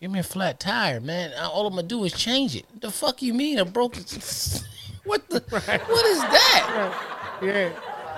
[0.00, 1.32] Give me a flat tire, man.
[1.40, 2.66] All I'm gonna do is change it.
[2.80, 4.02] The fuck you mean a broken?
[5.04, 5.40] what the?
[5.40, 7.38] What is that?
[7.40, 7.70] Yeah,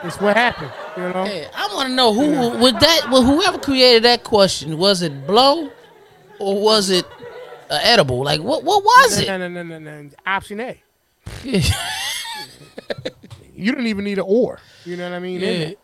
[0.03, 0.73] it's what happened.
[0.97, 1.25] You know.
[1.25, 3.09] Hey, I want to know who was that.
[3.11, 5.71] Well, whoever created that question was it blow,
[6.45, 7.07] or was it
[7.71, 8.25] uh, edible?
[8.25, 8.65] Like what?
[8.65, 9.29] What was it?
[9.29, 10.11] No, no, no, no, no.
[10.27, 10.81] Option A.
[13.55, 14.61] you don't even need an or.
[14.85, 15.41] You know what I mean?
[15.41, 15.49] Yeah.
[15.49, 15.79] it.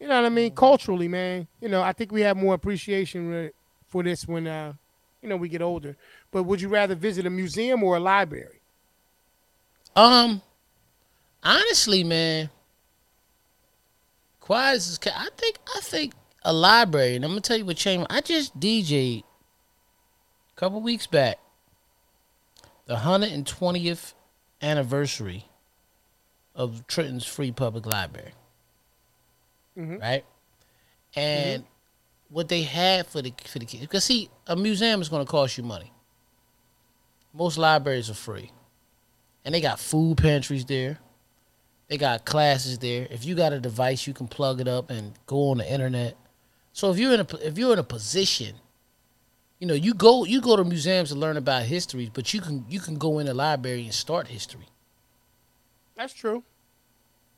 [0.00, 0.54] You know what I mean?
[0.54, 1.46] Culturally, man.
[1.60, 3.50] You know, I think we have more appreciation
[3.88, 4.74] for this when, uh,
[5.22, 5.96] you know, we get older.
[6.30, 8.60] But would you rather visit a museum or a library?
[9.94, 10.42] Um,
[11.42, 12.50] honestly, man,
[14.40, 16.12] quiet as I think I think
[16.44, 18.06] a library, and I'm gonna tell you what changed.
[18.10, 19.24] I just DJ'd
[20.56, 21.38] a couple weeks back
[22.86, 24.14] the hundred and twentieth
[24.62, 25.44] anniversary
[26.54, 28.32] of Trenton's Free Public Library,
[29.76, 30.00] Mhm.
[30.00, 30.24] right?
[31.14, 31.64] And
[32.30, 35.58] what they had for the for the kids, because see, a museum is gonna cost
[35.58, 35.92] you money.
[37.34, 38.50] Most libraries are free
[39.44, 40.98] and they got food pantries there.
[41.88, 43.06] They got classes there.
[43.10, 46.16] If you got a device, you can plug it up and go on the internet.
[46.72, 48.56] So if you're in a if you're in a position,
[49.58, 52.64] you know, you go you go to museums to learn about history, but you can
[52.68, 54.68] you can go in a library and start history.
[55.96, 56.42] That's true.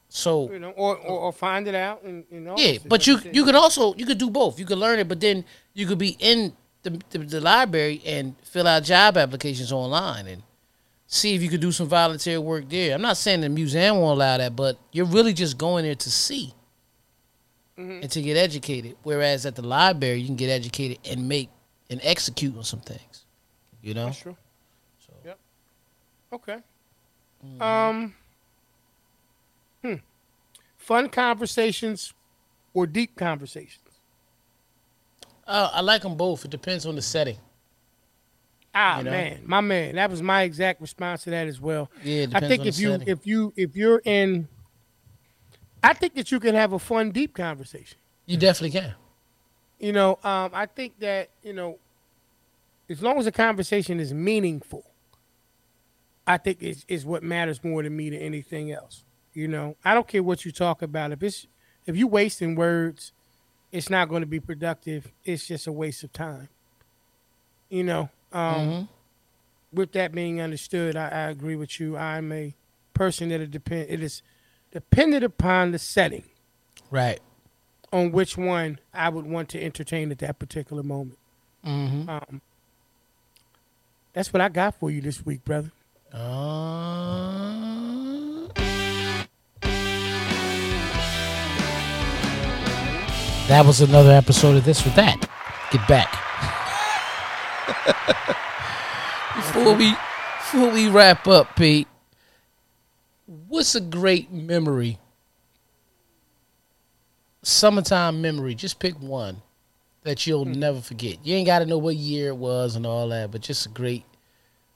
[0.09, 2.03] So You know, or, or, or find it out.
[2.03, 4.59] And, you know, yeah, but you you could also you could do both.
[4.59, 5.45] You could learn it, but then
[5.75, 10.43] you could be in the, the, the library and fill out job applications online and
[11.07, 12.95] see if you could do some volunteer work there.
[12.95, 16.11] I'm not saying the museum won't allow that, but you're really just going there to
[16.11, 16.55] see
[17.79, 18.03] mm-hmm.
[18.03, 18.97] and to get educated.
[19.03, 21.49] Whereas at the library, you can get educated and make
[21.91, 23.24] and execute on some things.
[23.82, 24.36] You know, That's true.
[25.07, 25.39] So- Yep.
[26.32, 26.59] Okay.
[27.61, 28.14] Um.
[29.82, 29.95] Hmm.
[30.76, 32.12] Fun conversations
[32.74, 33.78] or deep conversations.
[35.47, 36.45] uh, I like them both.
[36.45, 37.39] It depends on the setting.
[38.74, 39.11] Ah You know?
[39.12, 41.91] man, my man, that was my exact response to that as well.
[42.05, 43.09] Yeah, I think if you setting.
[43.09, 44.47] if you if you're in,
[45.82, 47.97] I think that you can have a fun deep conversation.
[48.26, 48.95] you definitely can.
[49.79, 51.79] You know, um, I think that you know,
[52.91, 54.85] as long as the conversation is meaningful,
[56.26, 59.05] I think is is what matters more to me than anything else.
[59.35, 61.12] You know, I don't care what you talk about.
[61.12, 61.47] If it's
[61.87, 63.12] if you wasting words,
[63.70, 65.12] it's not going to be productive.
[65.24, 66.49] It's just a waste of time.
[67.68, 68.11] You know.
[68.33, 68.89] Um, Mhm.
[69.70, 71.95] With that being understood, I, I agree with you.
[71.97, 72.55] I'm a
[72.95, 73.91] person that it depend.
[73.91, 74.22] It is
[74.72, 76.24] dependent upon the setting
[76.91, 77.20] Right.
[77.93, 81.18] On which one I would want to entertain at that particular moment.
[81.64, 82.09] Mm-hmm.
[82.09, 82.41] Um,
[84.12, 85.70] that's what I got for you this week, brother.
[86.12, 86.18] Uh,
[93.49, 95.28] that was another episode of this or that.
[95.70, 96.11] Get back.
[99.36, 99.95] before we
[100.39, 101.86] before we wrap up, Pete,
[103.49, 104.99] what's a great memory?
[107.49, 108.55] Summertime memory.
[108.55, 109.40] Just pick one
[110.03, 110.53] that you'll hmm.
[110.53, 111.16] never forget.
[111.24, 113.70] You ain't got to know what year it was and all that, but just a
[113.70, 114.05] great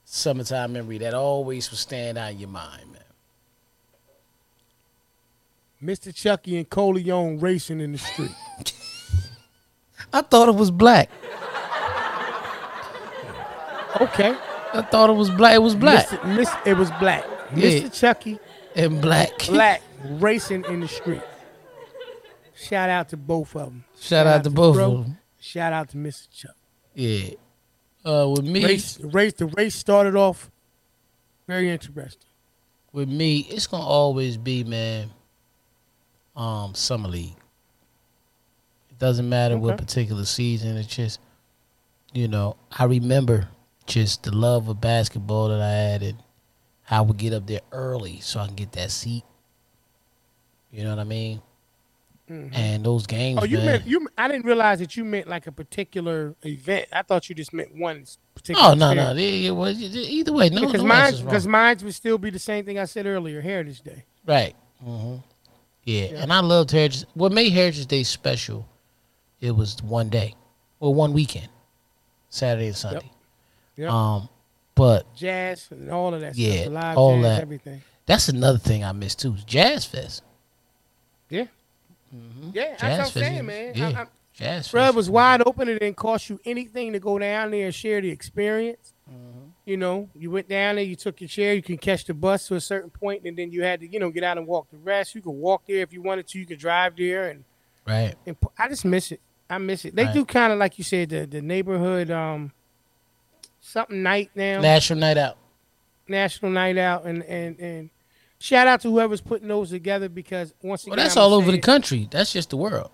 [0.04, 3.02] summertime memory that always will stand out in your mind, man.
[5.82, 6.14] Mr.
[6.14, 8.30] Chucky and Coleon racing in the street.
[10.12, 11.10] I thought it was black.
[14.00, 14.34] Okay,
[14.72, 15.54] I thought it was black.
[15.54, 16.36] It was black Mr.
[16.36, 17.24] Miss, it was black.
[17.54, 17.66] Yeah.
[17.66, 17.92] Mr.
[17.92, 18.38] Chucky,
[18.74, 19.46] and black.
[19.46, 21.20] black racing in the street.
[22.54, 23.84] Shout out to both of them.
[23.98, 24.92] Shout out to both bro.
[24.92, 25.18] of them.
[25.40, 26.28] Shout out to Mr.
[26.30, 26.56] Chuck.
[26.94, 27.30] Yeah.
[28.04, 30.50] Uh, with me, Race, the race, the race started off
[31.46, 32.22] very interesting.
[32.92, 35.10] with me, it's gonna always be, man.
[36.34, 37.36] Um, summer league.
[38.90, 40.76] It doesn't matter what particular season.
[40.76, 41.20] It's just,
[42.12, 43.48] you know, I remember
[43.86, 46.18] just the love of basketball that I had and
[46.84, 49.24] how I would get up there early so I can get that seat.
[50.70, 51.42] You know what I mean?
[52.28, 53.66] And those games, Oh, you man.
[53.66, 54.08] meant you?
[54.16, 56.86] I didn't realize that you meant like a particular event.
[56.92, 58.70] I thought you just meant one particular.
[58.70, 60.48] oh no, no, it, was either way.
[60.48, 63.40] No, because no mine, because mine would still be the same thing I said earlier.
[63.42, 64.04] Heritage Day.
[64.26, 64.54] Right.
[64.82, 65.16] hmm
[65.84, 66.22] Yeah.
[66.22, 67.04] and I loved Heritage.
[67.14, 68.66] What made Heritage Day special?
[69.40, 70.34] It was one day,
[70.80, 71.48] or one weekend,
[72.30, 73.10] Saturday and Sunday.
[73.76, 73.90] Yep.
[73.90, 74.28] Um,
[74.74, 76.34] but Jazz and all of that.
[76.36, 76.72] Yeah, stuff.
[76.72, 77.42] Live all jazz, that.
[77.42, 77.82] everything.
[78.06, 79.34] that's another thing I miss too.
[79.44, 80.22] Jazz Fest.
[81.28, 81.46] Yeah.
[82.52, 83.72] Yeah, Jazz that's what I'm saying, man.
[83.74, 83.88] Yeah.
[83.88, 85.68] I, I, Jazz it was wide open.
[85.68, 88.94] It didn't cost you anything to go down there and share the experience.
[89.10, 89.38] Mm-hmm.
[89.66, 92.48] You know, you went down there, you took your chair, you can catch the bus
[92.48, 94.68] to a certain point, and then you had to, you know, get out and walk
[94.70, 95.14] the rest.
[95.14, 96.38] You could walk there if you wanted to.
[96.38, 97.44] You could drive there, and
[97.86, 98.14] Right.
[98.26, 99.20] And I just miss it.
[99.50, 99.94] I miss it.
[99.94, 100.14] They Right.
[100.14, 102.52] do kind of like you said the the neighborhood um
[103.60, 105.36] something night now, National Night Out.
[106.08, 107.90] national night out, and and and
[108.42, 111.50] shout out to whoever's putting those together because once again, Well, that's I'ma all over
[111.52, 112.08] the country.
[112.10, 112.90] That's just the world.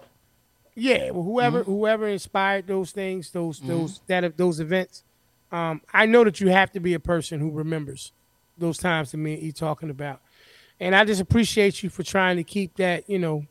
[0.74, 1.70] Yeah, well, whoever Mm-hmm.
[1.72, 5.02] whoever inspired those things, those those that those events,
[5.50, 8.12] um, I know that you have to be a person who remembers
[8.56, 10.20] those times that me and E talking about,
[10.78, 13.44] and I just appreciate you for trying to keep that you know,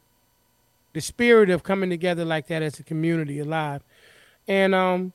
[0.93, 3.82] the spirit of coming together like that as a community alive,
[4.48, 5.12] and um,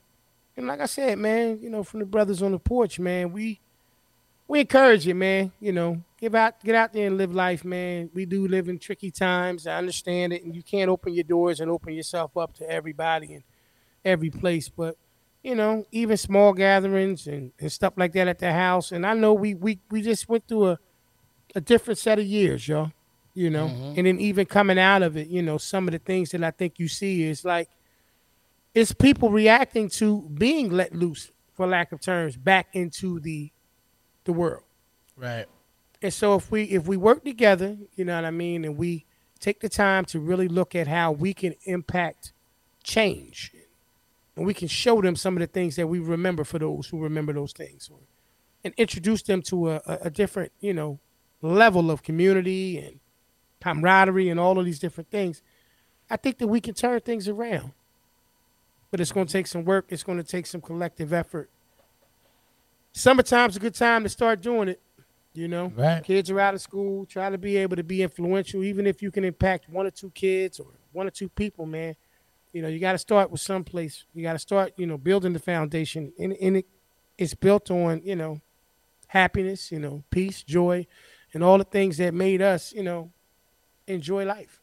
[0.55, 3.59] and like I said, man, you know, from the brothers on the porch, man, we
[4.47, 5.51] we encourage you, man.
[5.59, 8.09] You know, give out, get out there and live life, man.
[8.13, 9.67] We do live in tricky times.
[9.67, 13.33] I understand it, and you can't open your doors and open yourself up to everybody
[13.33, 13.43] and
[14.05, 14.69] every place.
[14.69, 14.95] But
[15.43, 18.93] you know, even small gatherings and, and stuff like that at the house.
[18.93, 20.79] And I know we we we just went through a
[21.55, 22.93] a different set of years, y'all.
[23.33, 23.97] You know, mm-hmm.
[23.97, 26.51] and then even coming out of it, you know, some of the things that I
[26.51, 27.67] think you see is like
[28.73, 33.51] it's people reacting to being let loose, for lack of terms, back into the
[34.23, 34.63] the world.
[35.17, 35.47] Right.
[36.03, 39.05] And so if we if we work together, you know what I mean, and we
[39.39, 42.33] take the time to really look at how we can impact
[42.83, 43.53] change,
[44.35, 46.99] and we can show them some of the things that we remember for those who
[46.99, 47.89] remember those things,
[48.65, 50.99] and introduce them to a, a, a different, you know,
[51.41, 52.99] level of community and
[53.61, 55.41] camaraderie and all of these different things.
[56.09, 57.71] I think that we can turn things around,
[58.91, 59.85] but it's going to take some work.
[59.87, 61.49] It's going to take some collective effort.
[62.91, 64.81] Summertime's a good time to start doing it.
[65.35, 66.03] You know, Right.
[66.03, 67.05] kids are out of school.
[67.07, 70.11] Try to be able to be influential, even if you can impact one or two
[70.11, 71.65] kids or one or two people.
[71.65, 71.95] Man,
[72.51, 74.05] you know, you got to start with someplace.
[74.13, 76.67] You got to start, you know, building the foundation, and, and it,
[77.17, 78.41] it's built on, you know,
[79.07, 80.85] happiness, you know, peace, joy,
[81.33, 83.11] and all the things that made us, you know,
[83.87, 84.59] enjoy life.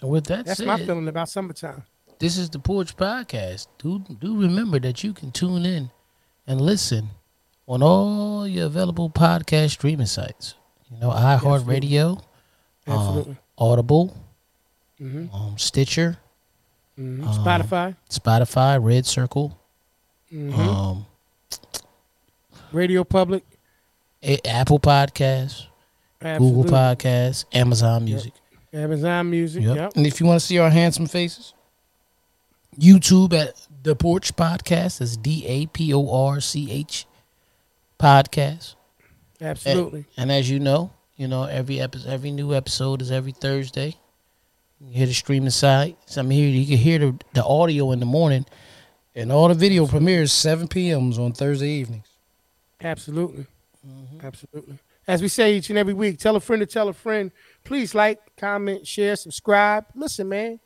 [0.00, 1.82] And with that That's said, my feeling about summertime.
[2.18, 3.66] this is the Porch Podcast.
[3.78, 5.90] Do do remember that you can tune in
[6.46, 7.10] and listen
[7.68, 10.54] on all your available podcast streaming sites.
[10.90, 12.22] You know, iHeartRadio, um,
[12.94, 13.36] Absolutely.
[13.58, 14.16] Audible,
[15.00, 15.32] Mhm.
[15.34, 16.18] um, Stitcher,
[16.98, 17.26] Mhm.
[17.26, 19.58] um, Spotify, Spotify, Red Circle,
[20.32, 20.58] Mhm.
[20.58, 21.06] um,
[22.72, 23.44] Radio Public,
[24.22, 25.66] A- Apple Podcasts,
[26.22, 26.62] absolutely.
[26.62, 28.32] Google Podcasts, Amazon Music.
[28.72, 29.62] Amazon Music.
[29.62, 29.76] Yep.
[29.76, 29.92] Yep.
[29.96, 31.52] And if you want to see our handsome faces,
[32.78, 34.98] YouTube at the Porch Podcast.
[34.98, 37.06] That's D A P O R C H
[37.98, 38.74] Podcast.
[39.40, 40.06] Absolutely.
[40.16, 43.96] And as you know, you know every episode, every new episode is every Thursday.
[44.80, 45.96] You can hear the streaming site.
[46.06, 46.48] So I'm here.
[46.48, 48.46] You can hear the, the audio in the morning,
[49.14, 52.06] and all the video premieres 7 p.m.s on Thursday evenings.
[52.80, 53.46] Absolutely.
[53.86, 54.24] Mm-hmm.
[54.24, 54.78] Absolutely.
[55.06, 57.32] As we say each and every week, tell a friend to tell a friend.
[57.64, 59.86] Please like, comment, share, subscribe.
[59.94, 60.60] Listen, man,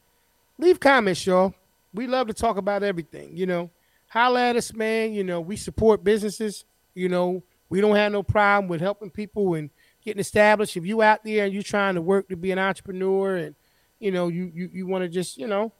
[0.59, 1.55] leave comments, y'all.
[1.95, 3.70] We love to talk about everything, you know.
[4.09, 5.12] Holla at us, man.
[5.14, 6.64] You know, we support businesses.
[6.95, 9.70] You know, we don't have no problem with helping people and
[10.05, 10.76] getting established.
[10.76, 13.55] If you out there and you're trying to work to be an entrepreneur and,
[13.99, 15.72] you know, you you, you want to just, you know,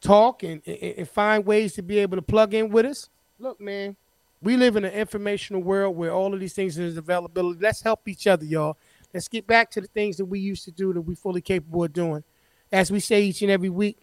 [0.00, 3.08] talk and, and, and find ways to be able to plug in with us,
[3.38, 3.96] look, man,
[4.40, 7.58] we live in an informational world where all of these things is availability.
[7.60, 8.76] Let's help each other, y'all.
[9.12, 11.84] Let's get back to the things that we used to do that we fully capable
[11.84, 12.22] of doing.
[12.70, 13.98] As we say each and every week,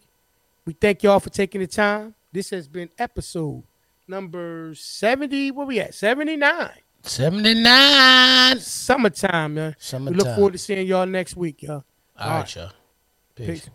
[0.64, 2.14] we thank y'all for taking the time.
[2.32, 3.62] This has been episode
[4.08, 5.50] number 70.
[5.50, 5.94] Where we at?
[5.94, 6.70] 79.
[7.02, 8.60] 79.
[8.60, 9.76] Summertime, man.
[9.78, 10.16] Summertime.
[10.16, 11.84] We look forward to seeing y'all next week, y'all.
[12.18, 12.72] All right, y'all.
[13.34, 13.46] Peace.
[13.46, 13.70] Peace.